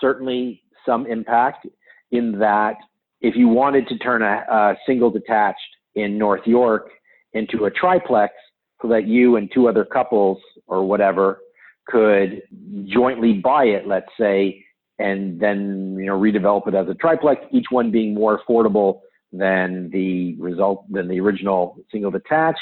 certainly 0.00 0.62
some 0.86 1.06
impact 1.06 1.66
in 2.10 2.38
that 2.38 2.76
if 3.20 3.36
you 3.36 3.48
wanted 3.48 3.86
to 3.88 3.98
turn 3.98 4.22
a, 4.22 4.44
a 4.48 4.74
single 4.86 5.10
detached 5.10 5.58
in 5.94 6.18
North 6.18 6.46
York 6.46 6.88
into 7.34 7.64
a 7.64 7.70
triplex, 7.70 8.32
so 8.80 8.88
that 8.88 9.06
you 9.06 9.36
and 9.36 9.48
two 9.54 9.68
other 9.68 9.84
couples 9.84 10.38
or 10.66 10.84
whatever 10.84 11.38
could 11.86 12.42
jointly 12.84 13.34
buy 13.34 13.64
it, 13.64 13.86
let's 13.86 14.10
say, 14.18 14.64
and 14.98 15.40
then 15.40 15.96
you 15.98 16.06
know 16.06 16.18
redevelop 16.18 16.68
it 16.68 16.74
as 16.74 16.88
a 16.88 16.94
triplex, 16.94 17.42
each 17.50 17.66
one 17.70 17.90
being 17.90 18.14
more 18.14 18.40
affordable 18.40 19.00
than 19.32 19.90
the 19.90 20.34
result 20.36 20.90
than 20.92 21.08
the 21.08 21.18
original 21.20 21.78
single 21.90 22.10
detached. 22.10 22.58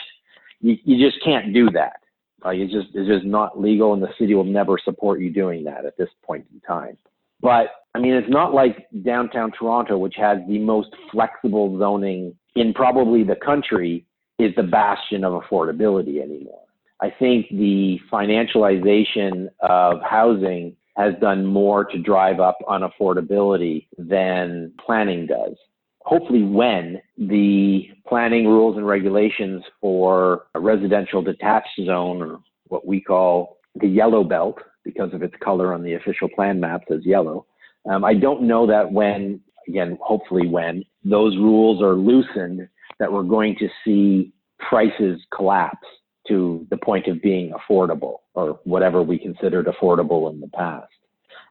You, 0.60 0.76
you 0.84 1.10
just 1.10 1.22
can't 1.24 1.52
do 1.52 1.70
that. 1.70 2.00
Uh, 2.42 2.52
just 2.54 2.88
it's 2.94 3.08
just 3.08 3.24
not 3.24 3.60
legal, 3.60 3.92
and 3.92 4.02
the 4.02 4.12
city 4.18 4.34
will 4.34 4.44
never 4.44 4.78
support 4.82 5.20
you 5.20 5.30
doing 5.30 5.64
that 5.64 5.84
at 5.84 5.96
this 5.98 6.08
point 6.24 6.46
in 6.52 6.60
time. 6.60 6.96
But 7.40 7.66
I 7.94 7.98
mean, 7.98 8.14
it's 8.14 8.30
not 8.30 8.54
like 8.54 8.86
downtown 9.02 9.52
Toronto, 9.52 9.98
which 9.98 10.14
has 10.16 10.38
the 10.48 10.58
most 10.58 10.90
flexible 11.12 11.78
zoning 11.78 12.34
in 12.56 12.72
probably 12.72 13.24
the 13.24 13.36
country, 13.36 14.06
is 14.38 14.54
the 14.56 14.62
bastion 14.62 15.24
of 15.24 15.42
affordability 15.42 16.22
anymore. 16.22 16.62
I 17.02 17.10
think 17.18 17.48
the 17.50 17.98
financialization 18.12 19.48
of 19.60 20.00
housing 20.02 20.76
has 20.96 21.14
done 21.20 21.46
more 21.46 21.84
to 21.84 21.98
drive 21.98 22.40
up 22.40 22.58
unaffordability 22.68 23.86
than 23.96 24.72
planning 24.84 25.26
does. 25.26 25.54
Hopefully, 26.00 26.42
when 26.42 27.00
the 27.16 27.88
planning 28.06 28.46
rules 28.46 28.76
and 28.76 28.86
regulations 28.86 29.62
for 29.80 30.46
a 30.54 30.60
residential 30.60 31.22
detached 31.22 31.80
zone, 31.84 32.22
or 32.22 32.40
what 32.64 32.86
we 32.86 33.00
call 33.00 33.58
the 33.76 33.86
yellow 33.86 34.24
belt, 34.24 34.58
because 34.84 35.12
of 35.14 35.22
its 35.22 35.34
color 35.42 35.72
on 35.72 35.82
the 35.82 35.94
official 35.94 36.28
plan 36.28 36.58
maps 36.58 36.86
as 36.90 37.04
yellow, 37.04 37.46
um, 37.88 38.04
I 38.04 38.14
don't 38.14 38.42
know 38.42 38.66
that 38.66 38.90
when, 38.92 39.40
again, 39.68 39.98
hopefully 40.02 40.46
when 40.46 40.84
those 41.04 41.36
rules 41.36 41.82
are 41.82 41.94
loosened, 41.94 42.68
that 42.98 43.10
we're 43.10 43.22
going 43.22 43.56
to 43.58 43.68
see 43.84 44.32
prices 44.58 45.20
collapse 45.34 45.86
to 46.28 46.66
the 46.70 46.76
point 46.76 47.06
of 47.06 47.22
being 47.22 47.52
affordable 47.52 48.18
or 48.34 48.60
whatever 48.64 49.02
we 49.02 49.18
considered 49.18 49.66
affordable 49.66 50.30
in 50.30 50.40
the 50.40 50.48
past. 50.48 50.92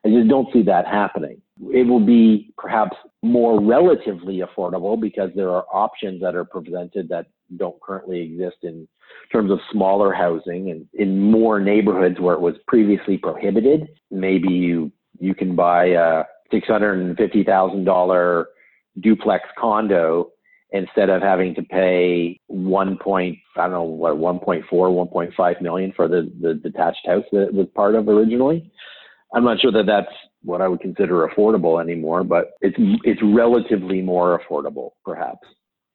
I 0.06 0.10
just 0.10 0.30
don't 0.30 0.52
see 0.54 0.64
that 0.64 0.88
happening. 0.88 1.42
It 1.74 1.86
will 1.86 2.06
be 2.06 2.54
perhaps 2.58 2.96
more 3.22 3.62
relatively 3.62 4.42
affordable 4.42 5.00
because 5.00 5.30
there 5.36 5.50
are 5.50 5.66
options 5.74 6.22
that 6.22 6.36
are 6.36 6.46
presented 6.46 7.10
that 7.10 7.28
don't 7.58 7.80
currently 7.82 8.22
exist 8.22 8.58
in 8.64 8.88
terms 9.32 9.52
of 9.52 9.60
smaller 9.72 10.14
housing 10.14 10.72
and 10.72 10.88
in 10.94 11.20
more 11.20 11.60
neighborhoods 11.60 12.20
where 12.20 12.36
it 12.36 12.40
was 12.40 12.56
previously 12.68 13.18
prohibited. 13.18 13.90
Maybe 14.12 14.50
you 14.50 14.92
you 15.20 15.36
can 15.36 15.56
buy 15.56 15.88
a 15.88 16.24
six 16.52 16.68
hundred 16.68 17.00
and 17.00 17.18
fifty 17.18 17.44
thousand 17.44 17.84
dollar 17.84 18.48
duplex 19.02 19.50
condo 19.58 20.30
instead 20.72 21.10
of 21.10 21.22
having 21.22 21.56
to 21.56 21.64
pay 21.64 22.40
one 22.48 22.98
point 22.98 23.38
I 23.58 23.64
don't 23.64 23.72
know 23.72 23.84
what 23.84 24.16
1.4 24.16 24.64
1.5 24.70 25.62
million 25.62 25.94
for 25.96 26.08
the 26.08 26.32
the 26.42 26.56
detached 26.56 27.08
house 27.08 27.26
that 27.32 27.48
it 27.48 27.54
was 27.54 27.68
part 27.76 27.96
of 27.96 28.08
originally. 28.08 28.72
I'm 29.34 29.44
not 29.44 29.60
sure 29.60 29.72
that 29.72 29.86
that's 29.86 30.12
what 30.42 30.62
I 30.62 30.68
would 30.68 30.80
consider 30.80 31.28
affordable 31.28 31.82
anymore, 31.82 32.24
but 32.24 32.52
it's 32.62 32.78
it's 33.04 33.22
relatively 33.24 34.02
more 34.02 34.40
affordable, 34.40 34.92
perhaps. 35.04 35.48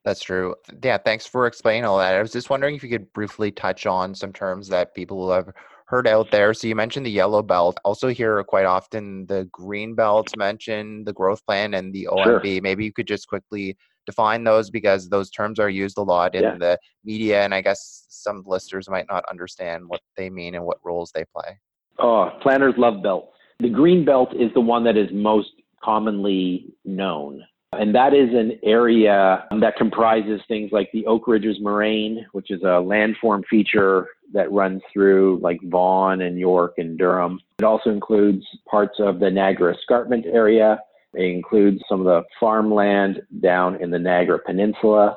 That's 0.03 0.21
true. 0.21 0.55
Yeah, 0.83 0.99
thanks 0.99 1.25
for 1.25 1.47
explaining 1.47 1.85
all 1.85 1.97
that. 1.97 2.13
I 2.13 2.21
was 2.21 2.31
just 2.31 2.51
wondering 2.51 2.75
if 2.75 2.83
you 2.83 2.89
could 2.89 3.11
briefly 3.13 3.51
touch 3.51 3.87
on 3.87 4.13
some 4.13 4.31
terms 4.31 4.67
that 4.67 4.93
people 4.93 5.31
have 5.31 5.49
heard 5.87 6.07
out 6.07 6.29
there. 6.31 6.53
So 6.53 6.67
you 6.67 6.75
mentioned 6.75 7.07
the 7.07 7.11
yellow 7.11 7.41
belt. 7.41 7.79
Also 7.83 8.09
hear 8.09 8.43
quite 8.43 8.65
often 8.65 9.25
the 9.25 9.49
green 9.51 9.95
belt 9.95 10.27
mentioned, 10.37 11.07
the 11.07 11.13
growth 11.13 11.43
plan 11.45 11.73
and 11.73 11.91
the 11.91 12.07
OMB. 12.11 12.23
Sure. 12.43 12.61
Maybe 12.61 12.85
you 12.85 12.93
could 12.93 13.07
just 13.07 13.27
quickly 13.27 13.77
define 14.05 14.43
those 14.43 14.69
because 14.69 15.09
those 15.09 15.29
terms 15.29 15.59
are 15.59 15.69
used 15.69 15.97
a 15.97 16.01
lot 16.01 16.35
in 16.35 16.43
yeah. 16.43 16.57
the 16.57 16.79
media 17.03 17.43
and 17.43 17.53
I 17.53 17.61
guess 17.61 18.05
some 18.09 18.43
listeners 18.45 18.89
might 18.89 19.07
not 19.09 19.23
understand 19.29 19.87
what 19.87 20.01
they 20.17 20.29
mean 20.29 20.55
and 20.55 20.65
what 20.65 20.77
roles 20.83 21.11
they 21.13 21.25
play. 21.25 21.59
Oh, 21.99 22.29
planners 22.41 22.75
love 22.77 23.01
belts. 23.01 23.31
The 23.59 23.69
green 23.69 24.03
belt 24.03 24.33
is 24.35 24.51
the 24.53 24.61
one 24.61 24.83
that 24.83 24.97
is 24.97 25.09
most 25.13 25.49
commonly 25.83 26.73
known. 26.83 27.43
And 27.71 27.93
that 27.95 28.13
is 28.13 28.29
an 28.33 28.57
area 28.63 29.45
that 29.59 29.75
comprises 29.77 30.41
things 30.47 30.71
like 30.71 30.89
the 30.93 31.05
Oak 31.05 31.27
Ridges 31.27 31.57
Moraine, 31.59 32.25
which 32.31 32.49
is 32.49 32.61
a 32.61 32.81
landform 32.81 33.43
feature 33.49 34.07
that 34.33 34.51
runs 34.51 34.81
through 34.93 35.39
like 35.41 35.59
Vaughan 35.63 36.21
and 36.21 36.39
York 36.39 36.75
and 36.77 36.97
Durham. 36.97 37.39
It 37.59 37.65
also 37.65 37.89
includes 37.89 38.45
parts 38.69 38.95
of 38.99 39.19
the 39.19 39.29
Niagara 39.29 39.75
Escarpment 39.75 40.25
area. 40.25 40.79
It 41.15 41.23
includes 41.23 41.81
some 41.89 41.99
of 41.99 42.05
the 42.05 42.23
farmland 42.39 43.21
down 43.41 43.81
in 43.81 43.89
the 43.89 43.99
Niagara 43.99 44.39
Peninsula. 44.45 45.15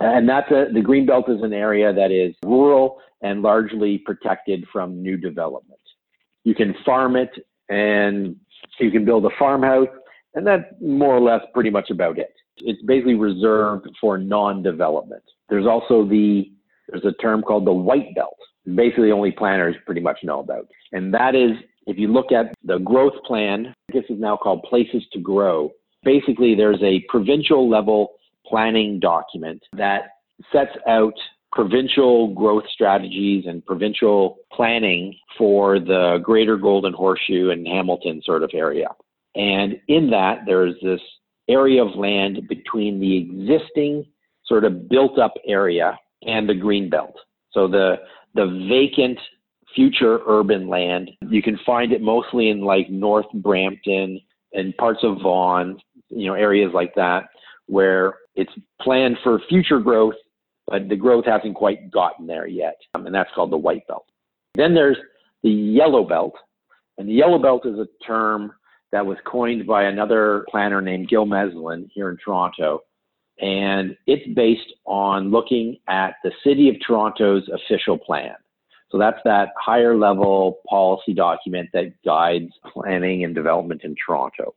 And 0.00 0.28
that's 0.28 0.50
a, 0.50 0.66
the 0.72 0.80
Greenbelt 0.80 1.28
is 1.30 1.42
an 1.42 1.52
area 1.52 1.92
that 1.92 2.10
is 2.10 2.34
rural 2.44 2.98
and 3.22 3.42
largely 3.42 3.98
protected 3.98 4.64
from 4.72 5.02
new 5.02 5.16
development. 5.16 5.80
You 6.44 6.54
can 6.54 6.74
farm 6.84 7.16
it 7.16 7.30
and 7.68 8.36
you 8.78 8.90
can 8.90 9.04
build 9.04 9.24
a 9.26 9.30
farmhouse, 9.38 9.88
and 10.34 10.46
that's 10.46 10.64
more 10.80 11.16
or 11.16 11.20
less 11.20 11.40
pretty 11.52 11.70
much 11.70 11.90
about 11.90 12.18
it. 12.18 12.32
It's 12.58 12.80
basically 12.82 13.14
reserved 13.14 13.88
for 14.00 14.18
non-development. 14.18 15.22
There's 15.48 15.66
also 15.66 16.04
the 16.04 16.50
there's 16.88 17.04
a 17.04 17.12
term 17.20 17.42
called 17.42 17.66
the 17.66 17.72
white 17.72 18.14
belt. 18.14 18.36
Basically, 18.74 19.12
only 19.12 19.30
planners 19.30 19.76
pretty 19.84 20.00
much 20.00 20.18
know 20.22 20.40
about, 20.40 20.66
and 20.92 21.12
that 21.12 21.34
is 21.34 21.52
if 21.88 21.98
you 21.98 22.06
look 22.06 22.30
at 22.30 22.54
the 22.62 22.78
growth 22.78 23.14
plan. 23.26 23.74
This 23.92 24.04
is 24.10 24.20
now 24.20 24.36
called 24.36 24.62
Places 24.62 25.02
to 25.12 25.18
Grow. 25.18 25.72
Basically, 26.04 26.54
there's 26.54 26.82
a 26.82 27.02
provincial 27.08 27.68
level 27.68 28.12
planning 28.46 29.00
document 29.00 29.62
that 29.72 30.02
sets 30.52 30.76
out 30.86 31.14
provincial 31.50 32.34
growth 32.34 32.64
strategies 32.70 33.46
and 33.46 33.64
provincial 33.64 34.36
planning 34.52 35.14
for 35.36 35.80
the 35.80 36.20
greater 36.22 36.58
Golden 36.58 36.92
Horseshoe 36.92 37.50
and 37.50 37.66
Hamilton 37.66 38.20
sort 38.22 38.42
of 38.42 38.50
area. 38.54 38.88
And 39.34 39.80
in 39.88 40.10
that, 40.10 40.40
there's 40.46 40.74
this 40.82 41.00
area 41.48 41.82
of 41.82 41.96
land 41.96 42.46
between 42.48 43.00
the 43.00 43.16
existing 43.16 44.04
sort 44.44 44.64
of 44.64 44.90
built 44.90 45.18
up 45.18 45.34
area 45.46 45.98
and 46.22 46.46
the 46.46 46.54
green 46.54 46.90
belt. 46.90 47.14
So 47.52 47.66
the 47.66 47.96
the 48.34 48.66
vacant 48.68 49.18
future 49.74 50.20
urban 50.26 50.68
land, 50.68 51.10
you 51.28 51.42
can 51.42 51.58
find 51.64 51.92
it 51.92 52.02
mostly 52.02 52.50
in 52.50 52.60
like 52.60 52.90
North 52.90 53.26
Brampton 53.34 54.20
and 54.52 54.76
parts 54.76 55.00
of 55.02 55.18
Vaughan, 55.22 55.78
you 56.08 56.26
know, 56.26 56.34
areas 56.34 56.70
like 56.74 56.94
that 56.94 57.24
where 57.66 58.14
it's 58.34 58.52
planned 58.80 59.16
for 59.22 59.40
future 59.48 59.78
growth 59.78 60.14
but 60.68 60.88
the 60.88 60.96
growth 60.96 61.24
hasn't 61.24 61.54
quite 61.54 61.90
gotten 61.90 62.26
there 62.26 62.46
yet. 62.46 62.76
Um, 62.94 63.06
and 63.06 63.14
that's 63.14 63.30
called 63.34 63.50
the 63.50 63.56
white 63.56 63.86
belt. 63.88 64.06
Then 64.54 64.74
there's 64.74 64.98
the 65.42 65.50
yellow 65.50 66.04
belt. 66.04 66.34
And 66.98 67.08
the 67.08 67.14
yellow 67.14 67.38
belt 67.38 67.64
is 67.64 67.78
a 67.78 67.86
term 68.06 68.52
that 68.92 69.04
was 69.04 69.16
coined 69.24 69.66
by 69.66 69.84
another 69.84 70.44
planner 70.50 70.82
named 70.82 71.08
Gil 71.08 71.26
Meslin 71.26 71.88
here 71.92 72.10
in 72.10 72.18
Toronto. 72.22 72.80
And 73.40 73.96
it's 74.06 74.26
based 74.34 74.74
on 74.84 75.30
looking 75.30 75.78
at 75.88 76.16
the 76.22 76.32
City 76.44 76.68
of 76.68 76.76
Toronto's 76.86 77.48
official 77.48 77.96
plan. 77.96 78.34
So 78.90 78.98
that's 78.98 79.18
that 79.24 79.50
higher 79.60 79.96
level 79.96 80.60
policy 80.68 81.12
document 81.14 81.68
that 81.72 81.92
guides 82.04 82.52
planning 82.72 83.24
and 83.24 83.34
development 83.34 83.82
in 83.84 83.94
Toronto. 84.04 84.54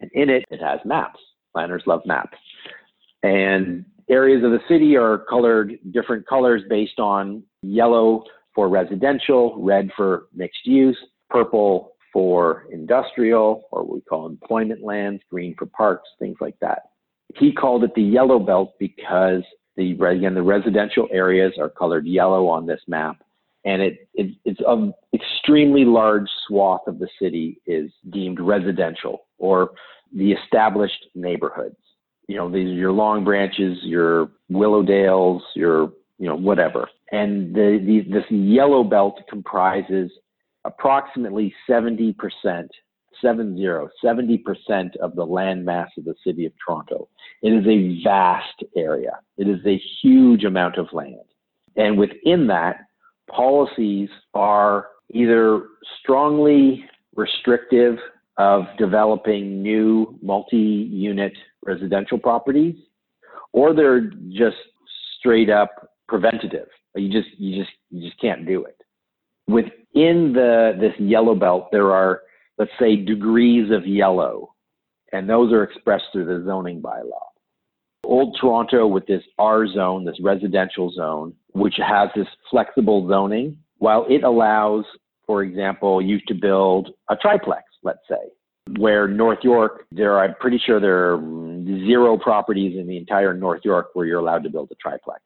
And 0.00 0.10
in 0.14 0.30
it, 0.30 0.44
it 0.50 0.60
has 0.60 0.80
maps. 0.84 1.18
Planners 1.52 1.82
love 1.86 2.02
maps. 2.06 2.38
And 3.22 3.84
areas 4.08 4.44
of 4.44 4.52
the 4.52 4.60
city 4.68 4.96
are 4.96 5.24
colored 5.28 5.78
different 5.92 6.26
colors 6.26 6.62
based 6.68 6.98
on 6.98 7.42
yellow 7.62 8.24
for 8.54 8.68
residential, 8.68 9.56
red 9.58 9.90
for 9.96 10.26
mixed 10.34 10.66
use, 10.66 10.98
purple 11.30 11.92
for 12.12 12.66
industrial, 12.70 13.64
or 13.70 13.82
what 13.84 13.94
we 13.94 14.00
call 14.02 14.26
employment 14.26 14.82
lands, 14.82 15.22
green 15.30 15.54
for 15.58 15.66
parks, 15.66 16.08
things 16.18 16.36
like 16.40 16.56
that. 16.60 16.82
He 17.36 17.52
called 17.52 17.84
it 17.84 17.94
the 17.94 18.02
yellow 18.02 18.38
belt 18.38 18.74
because 18.78 19.42
the 19.76 19.92
again 19.92 20.34
the 20.34 20.42
residential 20.42 21.08
areas 21.10 21.54
are 21.58 21.70
colored 21.70 22.06
yellow 22.06 22.46
on 22.48 22.66
this 22.66 22.80
map, 22.86 23.22
and 23.64 23.82
it, 23.82 24.08
it 24.14 24.34
it's 24.44 24.60
an 24.66 24.92
extremely 25.14 25.84
large 25.84 26.28
swath 26.46 26.82
of 26.86 26.98
the 26.98 27.08
city 27.20 27.60
is 27.66 27.90
deemed 28.10 28.40
residential 28.40 29.26
or 29.38 29.70
the 30.14 30.32
established 30.32 31.06
neighborhoods 31.14 31.76
you 32.28 32.36
know, 32.36 32.48
these 32.48 32.68
are 32.68 32.74
your 32.74 32.92
long 32.92 33.24
branches, 33.24 33.78
your 33.82 34.30
Willowdales, 34.50 35.40
your, 35.54 35.92
you 36.18 36.28
know, 36.28 36.34
whatever. 36.36 36.88
And 37.10 37.54
the, 37.54 37.78
the, 37.84 38.10
this 38.10 38.24
yellow 38.30 38.84
belt 38.84 39.20
comprises 39.28 40.10
approximately 40.64 41.54
70%, 41.68 42.14
70, 43.20 43.66
70% 44.02 44.96
of 44.96 45.14
the 45.14 45.26
land 45.26 45.64
mass 45.64 45.90
of 45.98 46.04
the 46.04 46.14
city 46.24 46.46
of 46.46 46.52
Toronto. 46.64 47.08
It 47.42 47.50
is 47.50 47.66
a 47.66 48.02
vast 48.02 48.64
area. 48.76 49.18
It 49.36 49.48
is 49.48 49.60
a 49.66 49.80
huge 50.00 50.44
amount 50.44 50.78
of 50.78 50.86
land. 50.92 51.16
And 51.76 51.98
within 51.98 52.46
that, 52.46 52.86
policies 53.34 54.08
are 54.34 54.88
either 55.10 55.62
strongly 56.00 56.84
restrictive 57.14 57.98
of 58.38 58.64
developing 58.78 59.62
new 59.62 60.18
multi-unit 60.22 61.32
residential 61.64 62.18
properties, 62.18 62.76
or 63.52 63.74
they're 63.74 64.10
just 64.30 64.56
straight 65.18 65.50
up 65.50 65.90
preventative. 66.08 66.68
You 66.94 67.10
just 67.10 67.38
you 67.38 67.62
just 67.62 67.74
you 67.90 68.08
just 68.08 68.20
can't 68.20 68.46
do 68.46 68.64
it. 68.64 68.76
Within 69.48 70.32
the 70.32 70.72
this 70.80 70.94
yellow 70.98 71.34
belt, 71.34 71.68
there 71.72 71.92
are 71.92 72.22
let's 72.58 72.70
say, 72.78 72.96
degrees 72.96 73.70
of 73.70 73.86
yellow, 73.86 74.54
and 75.12 75.28
those 75.28 75.52
are 75.52 75.62
expressed 75.62 76.04
through 76.12 76.26
the 76.26 76.44
zoning 76.46 76.80
bylaw. 76.80 77.26
Old 78.04 78.36
Toronto 78.40 78.86
with 78.86 79.06
this 79.06 79.22
R 79.38 79.66
zone, 79.66 80.04
this 80.04 80.20
residential 80.20 80.90
zone, 80.92 81.34
which 81.52 81.74
has 81.78 82.08
this 82.14 82.26
flexible 82.50 83.08
zoning, 83.08 83.56
while 83.78 84.06
it 84.08 84.22
allows, 84.22 84.84
for 85.26 85.42
example, 85.42 86.00
you 86.00 86.18
to 86.28 86.34
build 86.34 86.90
a 87.10 87.16
triplex, 87.16 87.64
let's 87.82 87.98
say, 88.08 88.30
where 88.78 89.08
North 89.08 89.40
York, 89.42 89.86
there 89.90 90.12
are, 90.12 90.24
I'm 90.24 90.34
pretty 90.40 90.60
sure 90.64 90.80
there 90.80 91.14
are 91.14 91.20
zero 91.86 92.16
properties 92.16 92.78
in 92.78 92.86
the 92.86 92.96
entire 92.96 93.34
North 93.34 93.62
York 93.64 93.88
where 93.94 94.06
you're 94.06 94.20
allowed 94.20 94.44
to 94.44 94.50
build 94.50 94.70
a 94.70 94.76
triplex, 94.76 95.22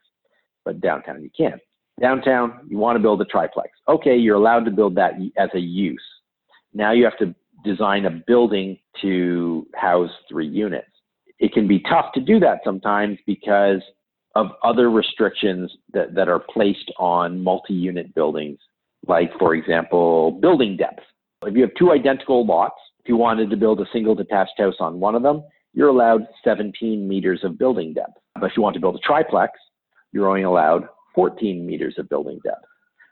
but 0.65 0.81
downtown 0.81 1.23
you 1.23 1.31
can't. 1.37 1.61
Downtown, 2.01 2.61
you 2.69 2.77
want 2.77 2.97
to 2.97 3.01
build 3.01 3.21
a 3.23 3.25
triplex. 3.25 3.71
Okay, 3.89 4.17
you're 4.17 4.37
allowed 4.37 4.65
to 4.65 4.71
build 4.71 4.95
that 4.97 5.13
as 5.39 5.49
a 5.55 5.59
use. 5.61 6.03
Now 6.75 6.93
you 6.93 7.05
have 7.05 7.19
to 7.19 7.35
design 7.65 8.05
a 8.05 8.11
building 8.11 8.79
to 9.01 9.67
house 9.75 10.11
three 10.29 10.47
units. 10.47 10.89
It 11.39 11.53
can 11.53 11.67
be 11.67 11.81
tough 11.81 12.13
to 12.15 12.21
do 12.21 12.39
that 12.41 12.61
sometimes 12.65 13.19
because 13.27 13.83
of 14.37 14.49
other 14.63 14.91
restrictions 14.91 15.73
that, 15.95 16.15
that 16.15 16.29
are 16.29 16.39
placed 16.39 16.93
on 16.99 17.43
multi-unit 17.43 18.15
buildings, 18.15 18.59
like 19.09 19.31
for 19.39 19.55
example, 19.55 20.33
building 20.43 20.77
depth. 20.77 21.01
If 21.45 21.55
you 21.55 21.63
have 21.63 21.71
two 21.79 21.91
identical 21.91 22.47
lots, 22.47 22.77
if 23.01 23.09
you 23.09 23.17
wanted 23.17 23.49
to 23.49 23.57
build 23.57 23.81
a 23.81 23.87
single 23.93 24.15
detached 24.15 24.59
house 24.59 24.75
on 24.79 25.01
one 25.01 25.15
of 25.15 25.23
them, 25.23 25.43
you're 25.73 25.89
allowed 25.89 26.27
17 26.45 27.09
meters 27.09 27.41
of 27.45 27.59
building 27.59 27.95
depth. 27.95 28.19
But 28.35 28.47
if 28.47 28.53
you 28.57 28.63
want 28.63 28.75
to 28.75 28.81
build 28.81 28.97
a 28.97 29.07
triplex, 29.07 29.53
you're 30.13 30.29
only 30.29 30.43
allowed 30.43 30.87
14 31.15 31.67
meters 31.67 31.95
of 31.97 32.09
building 32.11 32.39
depth. 32.45 32.65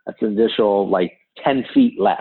That's 0.04 0.20
an 0.20 0.38
additional 0.38 0.90
like 0.90 1.12
10 1.42 1.64
feet 1.72 1.98
less. 1.98 2.18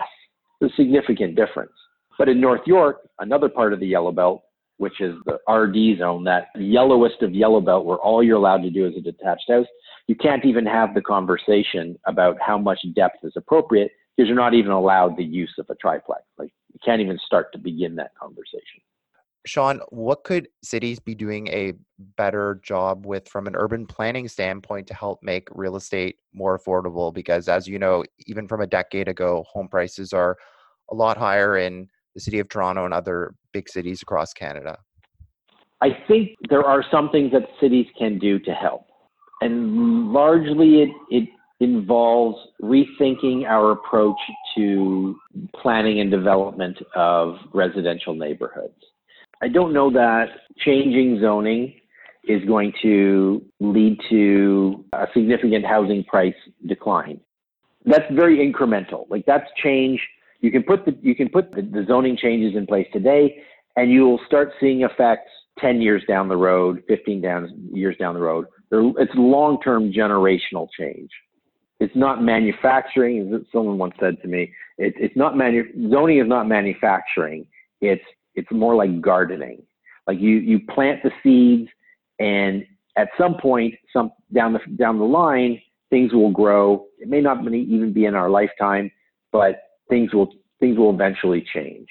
It's 0.60 0.72
a 0.72 0.76
significant 0.76 1.36
difference. 1.36 1.72
But 2.16 2.30
in 2.30 2.40
North 2.40 2.62
York, 2.66 3.00
another 3.18 3.50
part 3.50 3.74
of 3.74 3.80
the 3.80 3.86
yellow 3.86 4.12
belt, 4.12 4.43
which 4.78 5.00
is 5.00 5.14
the 5.26 5.38
RD 5.52 5.98
zone, 5.98 6.24
that 6.24 6.48
yellowest 6.56 7.22
of 7.22 7.32
yellow 7.32 7.60
belt 7.60 7.84
where 7.84 7.98
all 7.98 8.22
you're 8.22 8.36
allowed 8.36 8.62
to 8.62 8.70
do 8.70 8.86
is 8.86 8.96
a 8.96 9.00
detached 9.00 9.48
house, 9.48 9.66
you 10.06 10.14
can't 10.14 10.44
even 10.44 10.66
have 10.66 10.94
the 10.94 11.00
conversation 11.00 11.96
about 12.06 12.36
how 12.40 12.58
much 12.58 12.80
depth 12.94 13.18
is 13.22 13.32
appropriate 13.36 13.92
because 14.16 14.28
you're 14.28 14.36
not 14.36 14.54
even 14.54 14.72
allowed 14.72 15.16
the 15.16 15.24
use 15.24 15.52
of 15.58 15.66
a 15.70 15.74
triplex. 15.76 16.22
Like 16.38 16.52
you 16.72 16.80
can't 16.84 17.00
even 17.00 17.18
start 17.24 17.52
to 17.52 17.58
begin 17.58 17.94
that 17.96 18.10
conversation. 18.20 18.80
Sean, 19.46 19.80
what 19.90 20.24
could 20.24 20.48
cities 20.62 20.98
be 20.98 21.14
doing 21.14 21.48
a 21.48 21.74
better 22.16 22.60
job 22.62 23.04
with 23.04 23.28
from 23.28 23.46
an 23.46 23.54
urban 23.54 23.86
planning 23.86 24.26
standpoint 24.26 24.86
to 24.86 24.94
help 24.94 25.22
make 25.22 25.48
real 25.50 25.76
estate 25.76 26.16
more 26.32 26.58
affordable? 26.58 27.12
Because 27.12 27.46
as 27.48 27.68
you 27.68 27.78
know, 27.78 28.04
even 28.26 28.48
from 28.48 28.62
a 28.62 28.66
decade 28.66 29.06
ago, 29.06 29.44
home 29.46 29.68
prices 29.68 30.14
are 30.14 30.38
a 30.90 30.94
lot 30.94 31.18
higher 31.18 31.58
in 31.58 31.88
the 32.14 32.20
city 32.20 32.38
of 32.38 32.48
Toronto 32.48 32.84
and 32.84 32.94
other 32.94 33.34
big 33.52 33.68
cities 33.68 34.02
across 34.02 34.32
Canada. 34.32 34.78
I 35.80 35.88
think 36.08 36.30
there 36.48 36.64
are 36.64 36.84
some 36.90 37.10
things 37.10 37.32
that 37.32 37.42
cities 37.60 37.86
can 37.98 38.18
do 38.18 38.38
to 38.40 38.52
help. 38.52 38.86
And 39.40 40.12
largely 40.12 40.82
it, 40.82 40.88
it 41.10 41.28
involves 41.60 42.38
rethinking 42.62 43.44
our 43.44 43.72
approach 43.72 44.18
to 44.56 45.16
planning 45.60 46.00
and 46.00 46.10
development 46.10 46.78
of 46.94 47.36
residential 47.52 48.14
neighborhoods. 48.14 48.74
I 49.42 49.48
don't 49.48 49.72
know 49.72 49.90
that 49.90 50.28
changing 50.64 51.20
zoning 51.20 51.74
is 52.26 52.42
going 52.46 52.72
to 52.82 53.44
lead 53.60 53.98
to 54.10 54.84
a 54.92 55.06
significant 55.12 55.66
housing 55.66 56.04
price 56.04 56.34
decline. 56.66 57.20
That's 57.84 58.10
very 58.12 58.38
incremental. 58.38 59.04
Like 59.10 59.26
that's 59.26 59.44
change. 59.62 60.00
You 60.44 60.50
can 60.50 60.62
put 60.62 60.84
the 60.84 60.94
you 61.00 61.14
can 61.14 61.30
put 61.30 61.52
the, 61.52 61.62
the 61.62 61.86
zoning 61.88 62.18
changes 62.18 62.54
in 62.54 62.66
place 62.66 62.86
today, 62.92 63.42
and 63.76 63.90
you 63.90 64.02
will 64.02 64.20
start 64.26 64.52
seeing 64.60 64.82
effects 64.82 65.30
10 65.58 65.80
years 65.80 66.02
down 66.06 66.28
the 66.28 66.36
road, 66.36 66.82
15 66.86 67.22
down, 67.22 67.48
years 67.72 67.96
down 67.98 68.12
the 68.12 68.20
road. 68.20 68.44
It's 68.70 69.12
long-term 69.14 69.90
generational 69.90 70.68
change. 70.78 71.08
It's 71.80 71.96
not 71.96 72.22
manufacturing. 72.22 73.32
As 73.34 73.40
someone 73.52 73.78
once 73.78 73.94
said 73.98 74.20
to 74.20 74.28
me, 74.28 74.52
it, 74.76 74.92
it's 74.98 75.16
not 75.16 75.34
manu- 75.34 75.90
zoning 75.90 76.18
is 76.18 76.28
not 76.28 76.46
manufacturing. 76.46 77.46
It's 77.80 78.04
it's 78.34 78.50
more 78.52 78.74
like 78.74 79.00
gardening. 79.00 79.62
Like 80.06 80.20
you 80.20 80.36
you 80.36 80.60
plant 80.74 81.02
the 81.02 81.10
seeds, 81.22 81.70
and 82.18 82.66
at 82.96 83.08
some 83.16 83.36
point, 83.40 83.74
some 83.94 84.12
down 84.34 84.52
the 84.52 84.60
down 84.76 84.98
the 84.98 85.06
line, 85.06 85.58
things 85.88 86.12
will 86.12 86.30
grow. 86.30 86.84
It 86.98 87.08
may 87.08 87.22
not 87.22 87.38
even 87.46 87.94
be 87.94 88.04
in 88.04 88.14
our 88.14 88.28
lifetime, 88.28 88.90
but 89.32 89.62
things 89.88 90.12
will 90.12 90.32
things 90.60 90.78
will 90.78 90.90
eventually 90.90 91.44
change. 91.54 91.88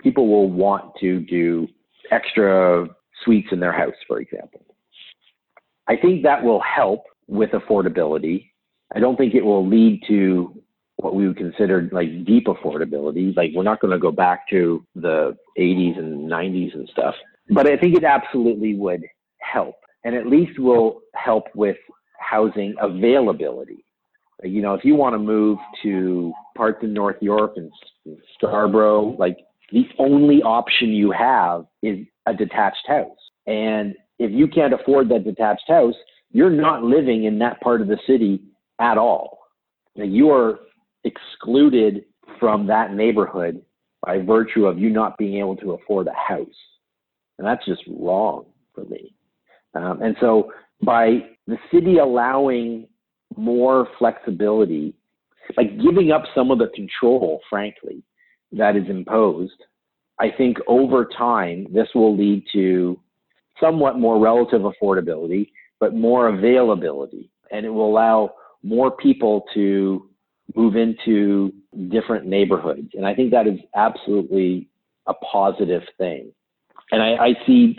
People 0.00 0.28
will 0.28 0.50
want 0.50 0.92
to 1.00 1.20
do 1.20 1.68
extra 2.10 2.88
suites 3.24 3.48
in 3.52 3.60
their 3.60 3.72
house, 3.72 3.94
for 4.06 4.20
example. 4.20 4.64
I 5.88 5.96
think 5.96 6.22
that 6.22 6.42
will 6.42 6.60
help 6.60 7.04
with 7.26 7.50
affordability. 7.50 8.50
I 8.94 9.00
don't 9.00 9.16
think 9.16 9.34
it 9.34 9.44
will 9.44 9.66
lead 9.66 10.02
to 10.08 10.62
what 10.96 11.14
we 11.14 11.26
would 11.26 11.36
consider 11.36 11.88
like 11.92 12.24
deep 12.24 12.46
affordability. 12.46 13.36
Like 13.36 13.50
we're 13.54 13.62
not 13.62 13.80
going 13.80 13.92
to 13.92 13.98
go 13.98 14.12
back 14.12 14.48
to 14.50 14.84
the 14.94 15.36
80s 15.58 15.98
and 15.98 16.30
90s 16.30 16.74
and 16.74 16.88
stuff, 16.90 17.14
but 17.50 17.66
I 17.66 17.76
think 17.76 17.96
it 17.96 18.04
absolutely 18.04 18.74
would 18.74 19.04
help, 19.40 19.76
and 20.04 20.14
at 20.14 20.26
least 20.26 20.58
will 20.58 21.00
help 21.14 21.44
with 21.54 21.76
housing 22.18 22.74
availability. 22.80 23.84
You 24.42 24.62
know, 24.62 24.74
if 24.74 24.84
you 24.84 24.94
want 24.94 25.14
to 25.14 25.18
move 25.18 25.58
to 25.82 26.32
parts 26.56 26.78
in 26.82 26.92
North 26.92 27.16
York 27.20 27.54
and 27.56 27.70
Scarborough, 28.34 29.16
like 29.18 29.38
the 29.70 29.84
only 29.98 30.42
option 30.42 30.88
you 30.88 31.10
have 31.10 31.64
is 31.82 32.06
a 32.26 32.34
detached 32.34 32.86
house. 32.86 33.16
And 33.46 33.94
if 34.18 34.30
you 34.30 34.46
can't 34.46 34.74
afford 34.74 35.08
that 35.08 35.24
detached 35.24 35.68
house, 35.68 35.94
you're 36.30 36.50
not 36.50 36.82
living 36.82 37.24
in 37.24 37.38
that 37.40 37.60
part 37.60 37.80
of 37.80 37.88
the 37.88 37.98
city 38.06 38.42
at 38.80 38.98
all. 38.98 39.40
You 39.94 40.30
are 40.30 40.60
excluded 41.04 42.04
from 42.38 42.66
that 42.68 42.94
neighborhood 42.94 43.62
by 44.04 44.18
virtue 44.18 44.66
of 44.66 44.78
you 44.78 44.90
not 44.90 45.18
being 45.18 45.38
able 45.38 45.56
to 45.56 45.72
afford 45.72 46.06
a 46.06 46.12
house. 46.12 46.48
And 47.38 47.46
that's 47.46 47.64
just 47.64 47.82
wrong 47.88 48.46
for 48.74 48.84
me. 48.84 49.14
Um, 49.74 50.02
and 50.02 50.16
so 50.20 50.52
by 50.82 51.24
the 51.46 51.56
city 51.72 51.98
allowing 51.98 52.88
more 53.36 53.88
flexibility, 53.98 54.94
like 55.56 55.78
giving 55.80 56.12
up 56.12 56.24
some 56.34 56.50
of 56.50 56.58
the 56.58 56.68
control, 56.74 57.40
frankly, 57.50 58.02
that 58.52 58.76
is 58.76 58.88
imposed, 58.88 59.64
I 60.20 60.30
think 60.30 60.58
over 60.66 61.08
time, 61.16 61.66
this 61.72 61.88
will 61.94 62.16
lead 62.16 62.44
to 62.52 63.00
somewhat 63.60 63.98
more 63.98 64.20
relative 64.20 64.62
affordability, 64.62 65.50
but 65.80 65.94
more 65.94 66.28
availability. 66.28 67.30
And 67.50 67.66
it 67.66 67.70
will 67.70 67.90
allow 67.90 68.34
more 68.62 68.90
people 68.90 69.44
to 69.54 70.08
move 70.54 70.76
into 70.76 71.52
different 71.88 72.26
neighborhoods. 72.26 72.90
And 72.94 73.06
I 73.06 73.14
think 73.14 73.30
that 73.32 73.46
is 73.46 73.58
absolutely 73.74 74.68
a 75.06 75.14
positive 75.14 75.82
thing. 75.98 76.32
And 76.92 77.02
I, 77.02 77.16
I 77.16 77.34
see, 77.46 77.78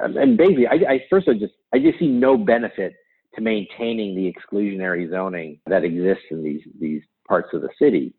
and 0.00 0.36
basically, 0.36 0.66
I, 0.66 0.74
I 0.74 1.04
first 1.08 1.28
I 1.28 1.32
just, 1.32 1.54
I 1.72 1.78
just 1.78 1.98
see 1.98 2.08
no 2.08 2.36
benefit 2.36 2.94
to 3.34 3.40
maintaining 3.40 4.14
the 4.14 4.32
exclusionary 4.32 5.08
zoning 5.10 5.58
that 5.66 5.84
exists 5.84 6.24
in 6.30 6.42
these 6.42 6.62
these 6.80 7.02
parts 7.26 7.48
of 7.52 7.62
the 7.62 7.68
city. 7.78 8.12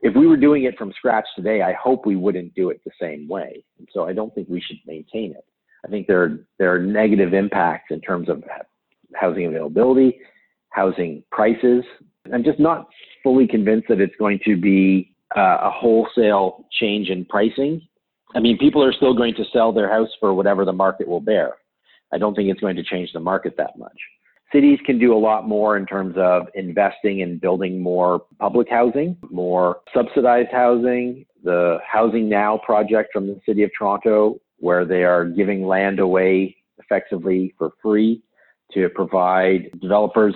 If 0.00 0.16
we 0.16 0.26
were 0.26 0.36
doing 0.36 0.64
it 0.64 0.76
from 0.76 0.92
scratch 0.92 1.26
today, 1.36 1.62
I 1.62 1.72
hope 1.74 2.06
we 2.06 2.16
wouldn't 2.16 2.54
do 2.54 2.70
it 2.70 2.80
the 2.84 2.90
same 3.00 3.28
way. 3.28 3.64
And 3.78 3.88
so 3.92 4.04
I 4.08 4.12
don't 4.12 4.34
think 4.34 4.48
we 4.48 4.60
should 4.60 4.78
maintain 4.86 5.30
it. 5.32 5.44
I 5.84 5.88
think 5.88 6.06
there 6.06 6.22
are, 6.22 6.46
there 6.58 6.74
are 6.74 6.80
negative 6.80 7.34
impacts 7.34 7.90
in 7.90 8.00
terms 8.00 8.28
of 8.28 8.42
housing 9.14 9.46
availability, 9.46 10.18
housing 10.70 11.22
prices. 11.30 11.84
I'm 12.32 12.44
just 12.44 12.58
not 12.58 12.88
fully 13.22 13.46
convinced 13.46 13.88
that 13.88 14.00
it's 14.00 14.14
going 14.18 14.40
to 14.44 14.56
be 14.56 15.14
uh, 15.36 15.58
a 15.62 15.70
wholesale 15.70 16.66
change 16.80 17.08
in 17.08 17.24
pricing. 17.24 17.80
I 18.34 18.40
mean, 18.40 18.58
people 18.58 18.82
are 18.82 18.92
still 18.92 19.14
going 19.14 19.34
to 19.34 19.44
sell 19.52 19.72
their 19.72 19.90
house 19.90 20.08
for 20.18 20.34
whatever 20.34 20.64
the 20.64 20.72
market 20.72 21.06
will 21.06 21.20
bear. 21.20 21.54
I 22.12 22.18
don't 22.18 22.34
think 22.34 22.50
it's 22.50 22.60
going 22.60 22.76
to 22.76 22.84
change 22.84 23.10
the 23.12 23.20
market 23.20 23.54
that 23.56 23.78
much. 23.78 23.98
Cities 24.52 24.78
can 24.84 24.98
do 24.98 25.14
a 25.14 25.18
lot 25.18 25.48
more 25.48 25.76
in 25.76 25.86
terms 25.86 26.14
of 26.18 26.46
investing 26.54 27.20
in 27.20 27.38
building 27.38 27.80
more 27.80 28.24
public 28.38 28.68
housing, 28.68 29.16
more 29.30 29.80
subsidized 29.94 30.50
housing. 30.52 31.24
The 31.42 31.78
Housing 31.84 32.28
Now 32.28 32.58
project 32.58 33.10
from 33.12 33.26
the 33.26 33.40
City 33.46 33.64
of 33.64 33.70
Toronto, 33.76 34.40
where 34.58 34.84
they 34.84 35.02
are 35.02 35.24
giving 35.24 35.66
land 35.66 35.98
away 35.98 36.56
effectively 36.78 37.54
for 37.58 37.72
free 37.82 38.22
to 38.74 38.88
provide 38.90 39.70
developers 39.80 40.34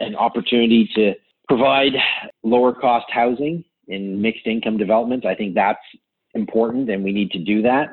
an 0.00 0.16
opportunity 0.16 0.88
to 0.94 1.14
provide 1.48 1.92
lower 2.42 2.72
cost 2.72 3.06
housing 3.10 3.64
in 3.88 4.20
mixed 4.20 4.46
income 4.46 4.76
developments. 4.76 5.26
I 5.26 5.34
think 5.34 5.54
that's 5.54 5.78
important 6.34 6.88
and 6.90 7.04
we 7.04 7.12
need 7.12 7.30
to 7.32 7.38
do 7.38 7.62
that. 7.62 7.90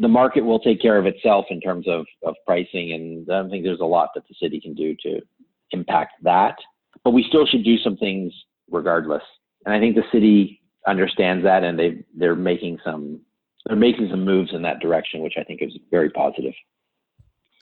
The 0.00 0.08
market 0.08 0.42
will 0.44 0.58
take 0.58 0.80
care 0.80 0.98
of 0.98 1.06
itself 1.06 1.46
in 1.50 1.60
terms 1.60 1.86
of, 1.88 2.06
of 2.24 2.34
pricing, 2.46 2.92
and 2.92 3.30
I 3.30 3.42
don't 3.42 3.50
think 3.50 3.64
there's 3.64 3.80
a 3.80 3.84
lot 3.84 4.10
that 4.14 4.24
the 4.28 4.34
city 4.40 4.60
can 4.60 4.74
do 4.74 4.96
to 5.02 5.20
impact 5.70 6.14
that. 6.22 6.56
But 7.04 7.10
we 7.10 7.24
still 7.28 7.46
should 7.46 7.64
do 7.64 7.78
some 7.78 7.96
things 7.96 8.32
regardless. 8.70 9.22
And 9.64 9.74
I 9.74 9.80
think 9.80 9.96
the 9.96 10.04
city 10.12 10.60
understands 10.86 11.44
that, 11.44 11.62
and 11.62 11.78
they 11.78 12.04
they're 12.16 12.34
making 12.34 12.78
some 12.84 13.20
they're 13.66 13.76
making 13.76 14.08
some 14.10 14.24
moves 14.24 14.52
in 14.52 14.62
that 14.62 14.80
direction, 14.80 15.22
which 15.22 15.34
I 15.38 15.44
think 15.44 15.62
is 15.62 15.72
very 15.90 16.10
positive. 16.10 16.54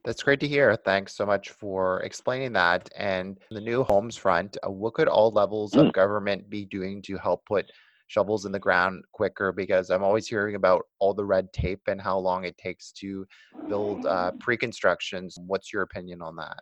That's 0.04 0.22
great 0.22 0.40
to 0.40 0.48
hear. 0.48 0.74
Thanks 0.76 1.14
so 1.14 1.26
much 1.26 1.50
for 1.50 2.00
explaining 2.00 2.54
that. 2.54 2.88
And 2.96 3.38
the 3.50 3.60
new 3.60 3.84
homes 3.84 4.16
front, 4.16 4.56
uh, 4.66 4.70
what 4.70 4.94
could 4.94 5.08
all 5.08 5.30
levels 5.30 5.72
mm. 5.72 5.86
of 5.86 5.92
government 5.92 6.48
be 6.48 6.64
doing 6.64 7.02
to 7.02 7.18
help 7.18 7.44
put 7.44 7.70
shovels 8.10 8.44
in 8.44 8.52
the 8.52 8.58
ground 8.58 9.04
quicker? 9.12 9.52
Because 9.52 9.90
I'm 9.90 10.02
always 10.02 10.26
hearing 10.26 10.54
about 10.54 10.82
all 10.98 11.14
the 11.14 11.24
red 11.24 11.52
tape 11.52 11.82
and 11.86 12.00
how 12.00 12.18
long 12.18 12.44
it 12.44 12.58
takes 12.58 12.92
to 12.92 13.26
build 13.68 14.04
uh, 14.06 14.32
pre 14.40 14.56
constructions. 14.56 15.36
What's 15.46 15.72
your 15.72 15.82
opinion 15.82 16.22
on 16.22 16.36
that? 16.36 16.60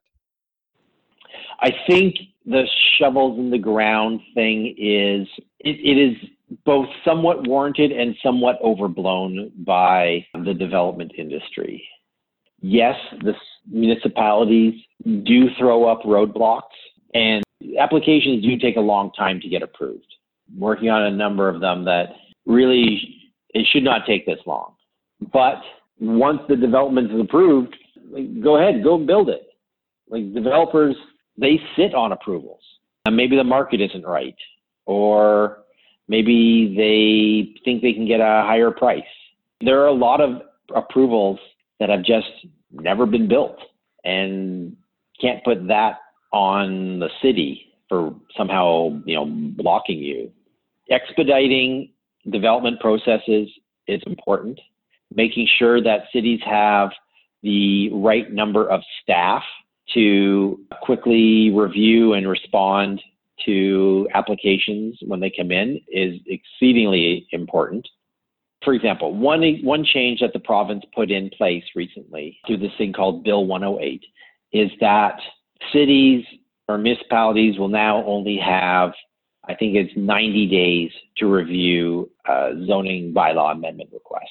I 1.60 1.70
think 1.86 2.14
the 2.46 2.64
shovels 2.98 3.38
in 3.38 3.50
the 3.50 3.58
ground 3.58 4.20
thing 4.34 4.74
is 4.78 5.28
it, 5.60 5.76
it 5.76 5.98
is 5.98 6.16
both 6.64 6.86
somewhat 7.04 7.46
warranted 7.46 7.92
and 7.92 8.14
somewhat 8.22 8.56
overblown 8.62 9.52
by 9.66 10.26
the 10.44 10.54
development 10.54 11.12
industry 11.18 11.86
yes, 12.60 12.96
the 13.22 13.34
municipalities 13.66 14.74
do 15.04 15.48
throw 15.58 15.84
up 15.84 16.02
roadblocks 16.02 16.62
and 17.14 17.42
applications 17.78 18.42
do 18.44 18.58
take 18.58 18.76
a 18.76 18.80
long 18.80 19.12
time 19.12 19.40
to 19.40 19.48
get 19.48 19.62
approved. 19.62 20.06
Working 20.56 20.90
on 20.90 21.02
a 21.02 21.10
number 21.10 21.48
of 21.48 21.60
them 21.60 21.84
that 21.84 22.06
really 22.46 23.18
it 23.50 23.66
should 23.70 23.84
not 23.84 24.06
take 24.06 24.26
this 24.26 24.38
long. 24.46 24.74
But 25.32 25.60
once 26.00 26.40
the 26.48 26.56
development 26.56 27.12
is 27.12 27.20
approved, 27.20 27.76
like, 28.10 28.42
go 28.42 28.56
ahead, 28.56 28.82
go 28.82 28.98
build 28.98 29.28
it. 29.28 29.48
Like 30.08 30.32
developers, 30.32 30.96
they 31.36 31.60
sit 31.76 31.94
on 31.94 32.12
approvals. 32.12 32.62
And 33.04 33.16
maybe 33.16 33.36
the 33.36 33.44
market 33.44 33.80
isn't 33.80 34.04
right, 34.06 34.36
or 34.86 35.58
maybe 36.08 36.74
they 36.76 37.60
think 37.64 37.82
they 37.82 37.92
can 37.92 38.06
get 38.06 38.20
a 38.20 38.42
higher 38.46 38.70
price. 38.70 39.02
There 39.60 39.80
are 39.82 39.86
a 39.86 39.92
lot 39.92 40.20
of 40.20 40.42
approvals 40.74 41.38
that 41.80 41.88
have 41.88 42.04
just 42.04 42.28
never 42.70 43.06
been 43.06 43.28
built 43.28 43.58
and 44.04 44.76
can't 45.20 45.42
put 45.44 45.66
that 45.68 45.98
on 46.32 46.98
the 46.98 47.08
city 47.22 47.72
for 47.88 48.14
somehow 48.36 48.90
you 49.06 49.14
know 49.14 49.24
blocking 49.26 49.98
you 49.98 50.30
expediting 50.90 51.90
development 52.30 52.80
processes 52.80 53.48
is 53.86 54.00
important. 54.06 54.60
Making 55.14 55.48
sure 55.58 55.82
that 55.82 56.04
cities 56.12 56.40
have 56.44 56.90
the 57.42 57.90
right 57.92 58.30
number 58.32 58.68
of 58.68 58.80
staff 59.02 59.42
to 59.94 60.60
quickly 60.82 61.50
review 61.50 62.12
and 62.12 62.28
respond 62.28 63.00
to 63.46 64.08
applications 64.14 64.98
when 65.06 65.20
they 65.20 65.32
come 65.34 65.50
in 65.50 65.80
is 65.88 66.20
exceedingly 66.26 67.26
important. 67.32 67.86
For 68.64 68.74
example, 68.74 69.14
one, 69.14 69.42
one 69.62 69.84
change 69.84 70.20
that 70.20 70.32
the 70.32 70.40
province 70.40 70.84
put 70.94 71.10
in 71.10 71.30
place 71.30 71.62
recently 71.76 72.38
through 72.46 72.58
this 72.58 72.72
thing 72.76 72.92
called 72.92 73.24
Bill 73.24 73.46
108 73.46 74.02
is 74.52 74.70
that 74.80 75.20
cities 75.72 76.24
or 76.68 76.76
municipalities 76.76 77.58
will 77.58 77.68
now 77.68 78.04
only 78.04 78.36
have, 78.36 78.92
I 79.48 79.54
think 79.54 79.76
it's 79.76 79.92
90 79.96 80.46
days 80.46 80.90
to 81.18 81.26
review 81.26 82.10
a 82.26 82.50
zoning 82.66 83.14
bylaw 83.14 83.52
amendment 83.52 83.90
request, 83.92 84.30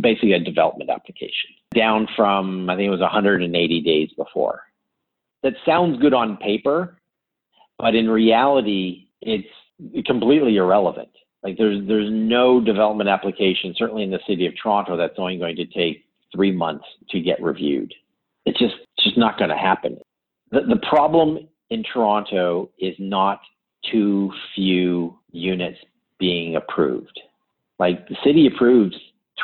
basically 0.00 0.32
a 0.32 0.40
development 0.40 0.90
application, 0.90 1.50
down 1.74 2.08
from, 2.16 2.70
I 2.70 2.76
think 2.76 2.86
it 2.86 2.90
was 2.90 3.00
180 3.00 3.80
days 3.82 4.10
before. 4.16 4.62
That 5.42 5.54
sounds 5.64 6.00
good 6.00 6.14
on 6.14 6.38
paper, 6.38 6.98
but 7.78 7.94
in 7.94 8.08
reality, 8.08 9.08
it's 9.20 9.46
completely 10.06 10.56
irrelevant 10.56 11.10
like 11.46 11.58
there's 11.58 11.86
there's 11.86 12.08
no 12.10 12.60
development 12.60 13.08
application, 13.08 13.72
certainly 13.76 14.02
in 14.02 14.10
the 14.10 14.18
city 14.26 14.46
of 14.46 14.54
Toronto, 14.60 14.96
that's 14.96 15.14
only 15.16 15.38
going 15.38 15.54
to 15.54 15.66
take 15.66 16.04
three 16.34 16.50
months 16.50 16.84
to 17.10 17.20
get 17.20 17.40
reviewed. 17.40 17.94
It's 18.46 18.58
just 18.58 18.74
it's 18.98 19.04
just 19.04 19.16
not 19.16 19.38
going 19.38 19.50
to 19.50 19.56
happen. 19.56 19.96
The 20.50 20.62
the 20.62 20.80
problem 20.88 21.48
in 21.70 21.84
Toronto 21.84 22.70
is 22.80 22.96
not 22.98 23.38
too 23.90 24.32
few 24.54 25.18
units 25.32 25.78
being 26.18 26.56
approved. 26.56 27.20
Like 27.78 28.08
the 28.08 28.16
city 28.24 28.46
approves 28.46 28.96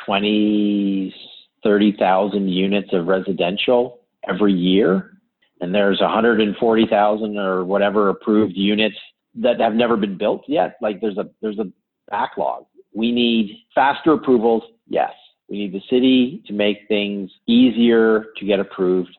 20, 0.06 1.14
30,000 1.62 2.48
units 2.48 2.88
of 2.92 3.06
residential 3.06 4.00
every 4.28 4.52
year, 4.52 5.18
and 5.60 5.74
there's 5.74 6.00
140,000 6.00 7.38
or 7.38 7.64
whatever 7.64 8.08
approved 8.08 8.56
units 8.56 8.96
that 9.34 9.60
have 9.60 9.74
never 9.74 9.96
been 9.96 10.18
built 10.18 10.42
yet. 10.48 10.76
Like 10.80 11.00
there's 11.00 11.18
a 11.18 11.28
there's 11.40 11.58
a 11.58 11.70
backlog. 12.10 12.64
We 12.94 13.12
need 13.12 13.58
faster 13.74 14.12
approvals, 14.12 14.62
yes. 14.88 15.12
We 15.48 15.58
need 15.58 15.72
the 15.72 15.82
city 15.90 16.42
to 16.46 16.52
make 16.52 16.88
things 16.88 17.30
easier 17.46 18.26
to 18.36 18.46
get 18.46 18.60
approved, 18.60 19.16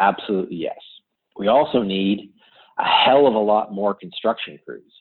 absolutely 0.00 0.56
yes. 0.56 0.78
We 1.36 1.48
also 1.48 1.82
need 1.82 2.32
a 2.78 2.84
hell 2.84 3.26
of 3.26 3.34
a 3.34 3.38
lot 3.38 3.72
more 3.72 3.94
construction 3.94 4.58
crews. 4.64 4.92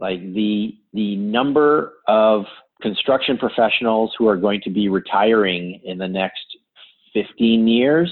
Like 0.00 0.20
the 0.20 0.76
the 0.92 1.16
number 1.16 1.94
of 2.08 2.44
construction 2.82 3.38
professionals 3.38 4.12
who 4.18 4.28
are 4.28 4.36
going 4.36 4.60
to 4.62 4.70
be 4.70 4.88
retiring 4.88 5.80
in 5.84 5.98
the 5.98 6.08
next 6.08 6.44
15 7.14 7.66
years 7.66 8.10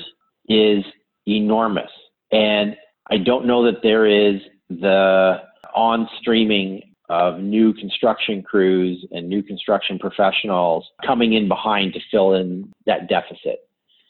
is 0.48 0.84
enormous. 1.26 1.90
And 2.30 2.76
I 3.10 3.18
don't 3.18 3.46
know 3.46 3.64
that 3.64 3.82
there 3.82 4.06
is 4.06 4.40
the 4.70 5.42
on 5.74 6.08
streaming 6.20 6.82
of 7.08 7.40
new 7.40 7.74
construction 7.74 8.42
crews 8.42 9.04
and 9.10 9.28
new 9.28 9.42
construction 9.42 9.98
professionals 9.98 10.88
coming 11.04 11.34
in 11.34 11.48
behind 11.48 11.92
to 11.92 12.00
fill 12.10 12.34
in 12.34 12.72
that 12.86 13.08
deficit. 13.08 13.68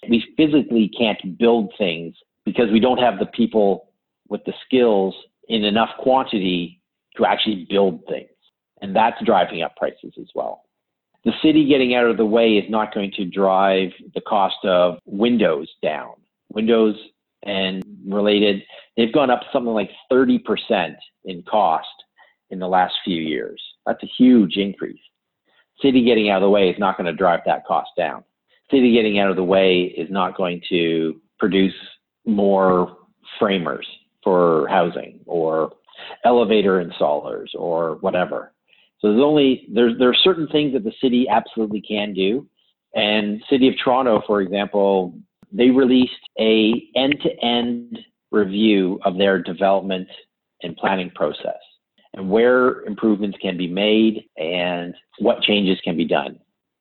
We 0.09 0.25
physically 0.37 0.91
can't 0.97 1.39
build 1.39 1.73
things 1.79 2.15
because 2.45 2.71
we 2.71 2.81
don't 2.81 2.99
have 2.99 3.19
the 3.19 3.27
people 3.27 3.92
with 4.33 4.43
the 4.47 4.55
skills 4.65 5.15
in 5.49 5.63
enough 5.63 5.91
quantity 5.99 6.81
to 7.17 7.27
actually 7.27 7.67
build 7.69 8.01
things. 8.09 8.31
And 8.81 8.97
that's 8.97 9.23
driving 9.25 9.63
up 9.63 9.77
prices 9.77 10.15
as 10.19 10.29
well. 10.35 10.63
The 11.25 11.33
city 11.43 11.69
getting 11.69 11.95
out 11.95 12.07
of 12.07 12.17
the 12.17 12.25
way 12.25 12.55
is 12.55 12.69
not 12.69 12.95
going 12.95 13.13
to 13.13 13.27
drive 13.27 13.91
the 14.15 14.23
cost 14.23 14.57
of 14.65 14.99
windows 15.05 15.69
down. 15.83 16.15
Windows 16.49 16.97
and 17.45 17.85
related, 18.09 18.63
they've 18.97 19.13
gone 19.13 19.31
up 19.31 19.43
something 19.53 19.75
like 19.75 19.91
30% 20.11 20.41
in 21.27 21.43
cost 21.43 21.87
in 22.51 22.59
the 22.59 22.67
last 22.67 22.95
few 23.05 23.21
years. 23.21 23.63
That's 23.85 24.03
a 24.03 24.11
huge 24.19 24.57
increase. 24.57 24.99
City 25.83 26.05
getting 26.05 26.31
out 26.31 26.39
of 26.39 26.47
the 26.47 26.51
way 26.51 26.71
is 26.71 26.79
not 26.79 26.97
going 26.97 27.07
to 27.07 27.13
drive 27.13 27.41
that 27.45 27.67
cost 27.67 27.91
down. 27.99 28.25
City 28.71 28.93
getting 28.95 29.19
out 29.19 29.29
of 29.29 29.37
the 29.37 29.45
way 29.45 29.83
is 29.97 30.11
not 30.11 30.37
going 30.39 30.63
to 30.71 31.21
produce 31.39 31.75
more 32.25 32.97
framers 33.39 33.87
for 34.23 34.67
housing 34.69 35.21
or 35.27 35.73
elevator 36.25 36.85
installers 36.85 37.49
or 37.55 37.97
whatever. 37.97 38.53
So 39.01 39.09
there's 39.09 39.23
only 39.23 39.67
there's 39.73 39.99
there 39.99 40.11
are 40.11 40.15
certain 40.15 40.47
things 40.49 40.73
that 40.75 40.85
the 40.85 40.93
city 41.01 41.27
absolutely 41.29 41.81
can 41.81 42.15
do. 42.15 42.47
And 42.95 43.43
City 43.49 43.69
of 43.69 43.75
Toronto, 43.83 44.23
for 44.27 44.43
example, 44.43 45.15
they 45.51 45.71
released 45.71 46.13
a 46.39 46.83
end-to-end 46.95 47.99
review 48.31 49.01
of 49.05 49.19
their 49.19 49.43
development 49.43 50.09
and 50.63 50.77
planning 50.77 51.11
process 51.15 51.61
and 52.15 52.31
where 52.31 52.83
improvements 52.83 53.39
can 53.41 53.57
be 53.57 53.67
made 53.67 54.25
and 54.37 54.95
what 55.19 55.43
changes 55.43 55.79
can 55.83 55.97
be 55.97 56.07
done. 56.07 56.39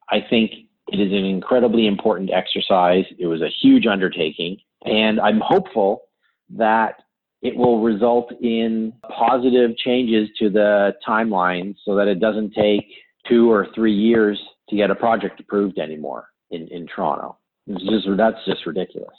I 0.10 0.20
think 0.30 0.52
it 0.92 1.00
is 1.00 1.12
an 1.12 1.26
incredibly 1.26 1.88
important 1.88 2.32
exercise. 2.34 3.06
It 3.18 3.28
was 3.28 3.42
a 3.42 3.50
huge 3.62 3.88
undertaking, 3.88 4.58
and 4.84 5.20
I'm 5.20 5.40
hopeful 5.40 6.04
that 6.50 6.96
it 7.42 7.56
will 7.56 7.82
result 7.82 8.32
in 8.42 8.94
positive 9.10 9.76
changes 9.78 10.30
to 10.40 10.50
the 10.50 10.94
timeline 11.08 11.76
so 11.86 11.96
that 11.96 12.08
it 12.08 12.20
doesn't 12.20 12.54
take 12.54 12.86
two 13.28 13.52
or 13.52 13.68
three 13.74 13.94
years 13.94 14.40
to 14.70 14.76
get 14.76 14.92
a 14.92 14.96
project 14.96 15.40
approved 15.40 15.80
anymore 15.80 16.28
in, 16.52 16.68
in 16.70 16.88
Toronto. 16.88 17.38
It's 17.68 17.84
just, 17.84 18.18
that's 18.18 18.44
just 18.46 18.66
ridiculous. 18.66 19.16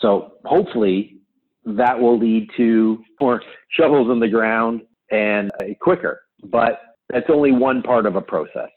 So 0.00 0.34
hopefully 0.44 1.18
that 1.64 1.98
will 1.98 2.18
lead 2.18 2.48
to 2.56 3.02
more 3.20 3.42
shovels 3.70 4.10
in 4.10 4.20
the 4.20 4.28
ground 4.28 4.82
and 5.10 5.50
uh, 5.60 5.66
quicker. 5.80 6.22
But 6.44 6.80
that's 7.08 7.26
only 7.30 7.52
one 7.52 7.82
part 7.82 8.06
of 8.06 8.16
a 8.16 8.20
process. 8.20 8.70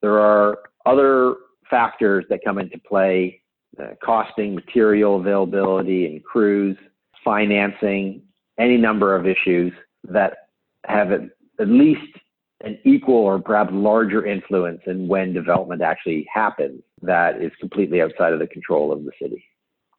There 0.00 0.18
are 0.18 0.58
other 0.84 1.36
factors 1.68 2.24
that 2.30 2.40
come 2.44 2.58
into 2.58 2.78
play 2.78 3.42
uh, 3.78 3.88
costing, 4.02 4.54
material 4.54 5.20
availability, 5.20 6.06
and 6.06 6.24
crews, 6.24 6.76
financing, 7.26 8.22
any 8.58 8.78
number 8.78 9.14
of 9.14 9.26
issues 9.26 9.72
that 10.04 10.48
have 10.86 11.10
at, 11.10 11.22
at 11.60 11.68
least 11.68 12.16
an 12.62 12.78
equal 12.84 13.16
or 13.16 13.38
perhaps 13.38 13.70
larger 13.72 14.24
influence 14.24 14.80
in 14.86 15.08
when 15.08 15.34
development 15.34 15.82
actually 15.82 16.26
happens 16.32 16.80
that 17.02 17.42
is 17.42 17.52
completely 17.60 18.00
outside 18.00 18.32
of 18.32 18.38
the 18.38 18.46
control 18.46 18.92
of 18.92 19.04
the 19.04 19.10
city. 19.20 19.44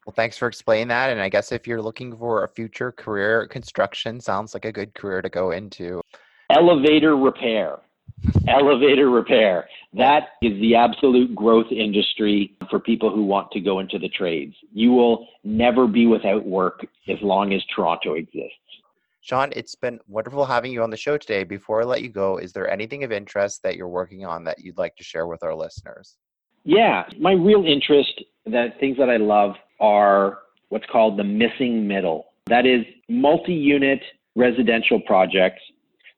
Well, 0.05 0.13
thanks 0.15 0.37
for 0.37 0.47
explaining 0.47 0.87
that. 0.87 1.11
And 1.11 1.21
I 1.21 1.27
guess 1.27 1.51
if 1.51 1.67
you're 1.67 1.81
looking 1.81 2.15
for 2.15 2.45
a 2.45 2.47
future 2.47 2.93
career, 2.93 3.45
construction 3.45 4.21
sounds 4.21 4.53
like 4.53 4.63
a 4.63 4.71
good 4.71 4.95
career 4.95 5.21
to 5.21 5.29
go 5.29 5.51
into. 5.51 6.01
Elevator 6.49 7.17
repair. 7.17 7.79
elevator 8.47 9.09
repair. 9.09 9.67
That 9.93 10.29
is 10.41 10.59
the 10.59 10.75
absolute 10.75 11.33
growth 11.35 11.71
industry 11.71 12.55
for 12.69 12.79
people 12.79 13.13
who 13.13 13.23
want 13.23 13.51
to 13.51 13.59
go 13.59 13.79
into 13.79 13.99
the 13.99 14.09
trades. 14.09 14.55
You 14.73 14.91
will 14.91 15.27
never 15.43 15.87
be 15.87 16.07
without 16.07 16.45
work 16.45 16.85
as 17.07 17.17
long 17.21 17.53
as 17.53 17.63
Toronto 17.73 18.13
exists. 18.13 18.53
Sean, 19.21 19.51
it's 19.55 19.75
been 19.75 19.99
wonderful 20.07 20.45
having 20.45 20.71
you 20.71 20.83
on 20.83 20.89
the 20.89 20.97
show 20.97 21.17
today. 21.17 21.43
Before 21.43 21.81
I 21.81 21.85
let 21.85 22.01
you 22.01 22.09
go, 22.09 22.37
is 22.37 22.53
there 22.53 22.69
anything 22.69 23.03
of 23.03 23.11
interest 23.11 23.61
that 23.63 23.75
you're 23.75 23.87
working 23.87 24.25
on 24.25 24.45
that 24.45 24.59
you'd 24.59 24.77
like 24.77 24.95
to 24.95 25.03
share 25.03 25.27
with 25.27 25.43
our 25.43 25.53
listeners? 25.53 26.15
Yeah, 26.63 27.03
my 27.19 27.33
real 27.33 27.65
interest, 27.65 28.23
the 28.45 28.69
things 28.79 28.97
that 28.97 29.09
I 29.09 29.17
love 29.17 29.55
are 29.79 30.39
what's 30.69 30.85
called 30.91 31.17
the 31.17 31.23
missing 31.23 31.87
middle. 31.87 32.27
That 32.45 32.65
is 32.65 32.85
multi 33.09 33.53
unit 33.53 33.99
residential 34.35 35.01
projects 35.01 35.61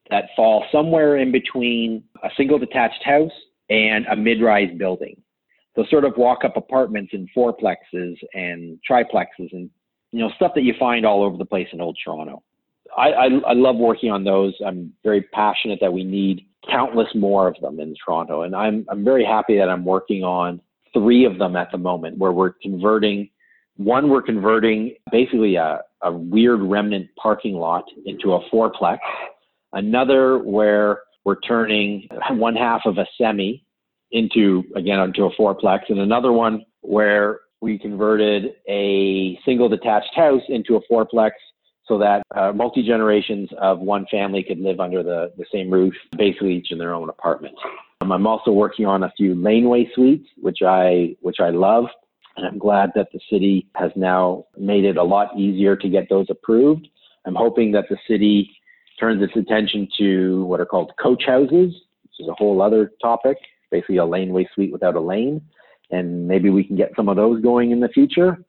that 0.10 0.26
fall 0.36 0.66
somewhere 0.72 1.18
in 1.18 1.32
between 1.32 2.03
a 2.24 2.30
single 2.36 2.57
detached 2.57 3.03
house 3.03 3.32
and 3.70 4.05
a 4.07 4.16
mid 4.16 4.41
rise 4.41 4.76
building. 4.78 5.22
So, 5.76 5.86
sort 5.89 6.05
of 6.05 6.18
walk 6.18 6.43
up 6.43 6.57
apartments 6.57 7.14
and 7.14 7.30
fourplexes 7.36 8.16
and 8.34 8.80
triplexes 8.89 9.53
and 9.53 9.70
you 10.12 10.20
know 10.20 10.32
stuff 10.36 10.53
that 10.55 10.64
you 10.64 10.74
find 10.80 11.05
all 11.05 11.24
over 11.24 11.38
the 11.38 11.45
place 11.45 11.68
in 11.72 11.82
Old 11.82 11.97
Toronto. 12.03 12.43
I, 12.97 13.10
I, 13.12 13.26
I 13.26 13.53
love 13.53 13.76
working 13.76 14.12
on 14.12 14.24
those. 14.24 14.55
I'm 14.66 14.91
very 15.03 15.22
passionate 15.22 15.80
that 15.82 15.93
we 15.93 16.03
need 16.03 16.45
countless 16.70 17.07
more 17.14 17.47
of 17.47 17.55
them 17.62 17.80
in 17.80 17.95
Toronto, 18.03 18.41
and 18.41 18.55
I'm 18.55 18.86
I'm 18.89 19.03
very 19.03 19.24
happy 19.24 19.57
that 19.57 19.70
I'm 19.70 19.86
working 19.86 20.24
on 20.24 20.60
three 20.93 21.26
of 21.26 21.38
them 21.38 21.55
at 21.55 21.72
the 21.72 21.78
moment, 21.78 22.18
where 22.18 22.32
we're 22.32 22.53
converting. 22.62 23.30
One, 23.78 24.10
we're 24.10 24.24
converting 24.24 24.95
basically 25.10 25.55
a, 25.55 25.82
a 26.01 26.12
weird 26.12 26.62
remnant 26.62 27.10
parking 27.16 27.55
lot 27.55 27.86
into 28.05 28.34
a 28.34 28.49
fourplex. 28.49 28.97
Another 29.74 30.39
where 30.39 31.01
we're 31.26 31.39
turning 31.41 32.07
one 32.32 32.55
half 32.55 32.82
of 32.86 32.97
a 32.97 33.05
semi 33.17 33.63
into 34.11 34.63
again 34.76 34.99
into 34.99 35.26
a 35.26 35.36
fourplex, 35.36 35.82
and 35.89 35.99
another 35.99 36.32
one 36.32 36.65
where 36.82 37.41
we 37.61 37.78
converted 37.78 38.53
a 38.70 39.38
single 39.45 39.70
detached 39.70 40.15
house 40.15 40.41
into 40.47 40.76
a 40.76 40.82
fourplex 40.91 41.32
so 41.86 41.97
that 41.97 42.22
uh, 42.36 42.51
multi 42.53 42.84
generations 42.84 43.49
of 43.59 43.80
one 43.80 44.05
family 44.09 44.43
could 44.43 44.59
live 44.59 44.80
under 44.80 45.03
the, 45.03 45.34
the 45.38 45.45
same 45.51 45.70
roof, 45.70 45.93
basically 46.17 46.53
each 46.53 46.72
in 46.72 46.78
their 46.78 46.93
own 46.93 47.09
apartment. 47.09 47.55
Um, 48.01 48.11
I'm 48.11 48.28
also 48.28 48.51
working 48.51 48.86
on 48.86 49.03
a 49.03 49.11
few 49.17 49.36
laneway 49.36 49.89
suites, 49.93 50.28
which 50.38 50.59
I 50.65 51.15
which 51.22 51.38
I 51.39 51.49
love, 51.49 51.86
and 52.38 52.45
I'm 52.45 52.59
glad 52.59 52.91
that 52.95 53.07
the 53.11 53.20
city 53.30 53.67
has 53.76 53.91
now 53.95 54.45
made 54.57 54.86
it 54.86 54.97
a 54.97 55.03
lot 55.03 55.38
easier 55.38 55.76
to 55.76 55.89
get 55.89 56.07
those 56.09 56.28
approved. 56.30 56.88
I'm 57.26 57.36
hoping 57.36 57.72
that 57.74 57.86
the 57.89 57.97
city 58.07 58.55
turns 59.00 59.22
its 59.24 59.36
attention 59.36 59.88
to 59.97 60.45
what 60.45 60.60
are 60.60 60.66
called 60.66 60.91
coach 61.02 61.24
houses, 61.26 61.74
which 62.04 62.20
is 62.20 62.28
a 62.28 62.34
whole 62.34 62.62
other 62.62 62.91
topic, 63.02 63.38
basically 63.72 63.97
a 63.97 64.06
laneway 64.06 64.47
suite 64.54 64.72
without 64.72 64.95
a 64.95 65.00
lane, 65.00 65.41
and 65.91 66.28
maybe 66.28 66.50
we 66.50 66.64
can 66.64 66.76
get 66.76 66.91
some 66.95 67.10
of 67.10 67.16
those 67.16 67.41
going 67.41 67.72
in 67.72 67.80
the 67.80 67.89
future. 67.89 68.43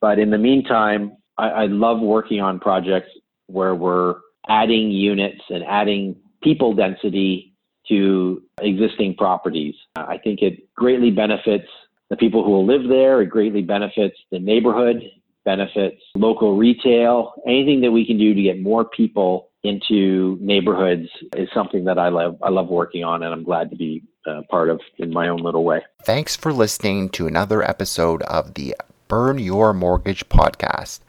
But 0.00 0.18
in 0.18 0.30
the 0.30 0.38
meantime, 0.38 1.16
I, 1.38 1.48
I 1.48 1.66
love 1.66 2.00
working 2.00 2.40
on 2.40 2.60
projects 2.60 3.10
where 3.46 3.74
we're 3.74 4.16
adding 4.48 4.90
units 4.90 5.40
and 5.48 5.64
adding 5.64 6.16
people 6.42 6.74
density 6.74 7.54
to 7.88 8.42
existing 8.60 9.16
properties. 9.16 9.74
I 9.96 10.18
think 10.18 10.40
it 10.42 10.74
greatly 10.74 11.10
benefits 11.10 11.68
the 12.10 12.16
people 12.16 12.44
who 12.44 12.50
will 12.50 12.66
live 12.66 12.88
there. 12.88 13.20
It 13.22 13.26
greatly 13.30 13.62
benefits 13.62 14.16
the 14.30 14.38
neighborhood, 14.38 15.02
benefits 15.44 16.00
local 16.14 16.56
retail. 16.56 17.34
Anything 17.46 17.80
that 17.82 17.90
we 17.90 18.06
can 18.06 18.18
do 18.18 18.34
to 18.34 18.42
get 18.42 18.60
more 18.60 18.84
people 18.84 19.50
into 19.64 20.38
neighborhoods 20.40 21.08
is 21.36 21.48
something 21.54 21.84
that 21.84 21.98
I 21.98 22.10
love. 22.10 22.36
I 22.42 22.50
love 22.50 22.68
working 22.68 23.02
on, 23.02 23.22
and 23.22 23.32
I'm 23.32 23.42
glad 23.42 23.70
to 23.70 23.76
be 23.76 24.04
uh, 24.26 24.42
part 24.50 24.68
of 24.68 24.80
in 24.98 25.10
my 25.10 25.28
own 25.28 25.38
little 25.38 25.64
way. 25.64 25.82
Thanks 26.04 26.36
for 26.36 26.52
listening 26.52 27.08
to 27.10 27.26
another 27.26 27.62
episode 27.62 28.22
of 28.22 28.54
the 28.54 28.76
Burn 29.08 29.38
Your 29.38 29.72
Mortgage 29.72 30.28
podcast. 30.28 31.00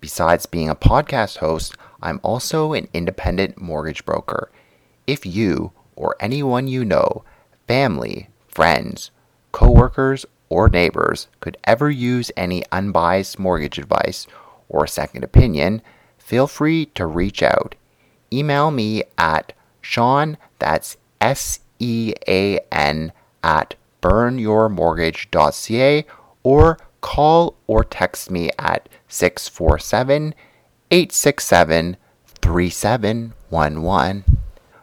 Besides 0.00 0.46
being 0.46 0.68
a 0.68 0.74
podcast 0.74 1.38
host, 1.38 1.76
I'm 2.02 2.18
also 2.24 2.72
an 2.72 2.88
independent 2.92 3.60
mortgage 3.60 4.04
broker. 4.04 4.50
If 5.06 5.24
you 5.24 5.72
or 5.94 6.16
anyone 6.18 6.66
you 6.66 6.84
know, 6.84 7.24
family, 7.68 8.28
friends, 8.48 9.12
coworkers, 9.52 10.26
or 10.48 10.68
neighbors 10.68 11.28
could 11.40 11.56
ever 11.64 11.88
use 11.88 12.32
any 12.36 12.64
unbiased 12.72 13.38
mortgage 13.38 13.78
advice 13.78 14.26
or 14.68 14.86
second 14.86 15.22
opinion, 15.22 15.80
feel 16.18 16.46
free 16.46 16.86
to 16.86 17.06
reach 17.06 17.42
out. 17.42 17.74
Email 18.32 18.70
me 18.70 19.02
at 19.18 19.52
Sean, 19.80 20.38
that's 20.58 20.96
S 21.20 21.60
E 21.78 22.14
A 22.26 22.58
N, 22.70 23.12
at 23.42 23.74
burnyourmortgage.ca 24.00 26.06
or 26.42 26.78
call 27.00 27.56
or 27.66 27.84
text 27.84 28.30
me 28.30 28.50
at 28.58 28.88
647 29.08 30.34
867 30.90 31.96
3711 32.40 34.24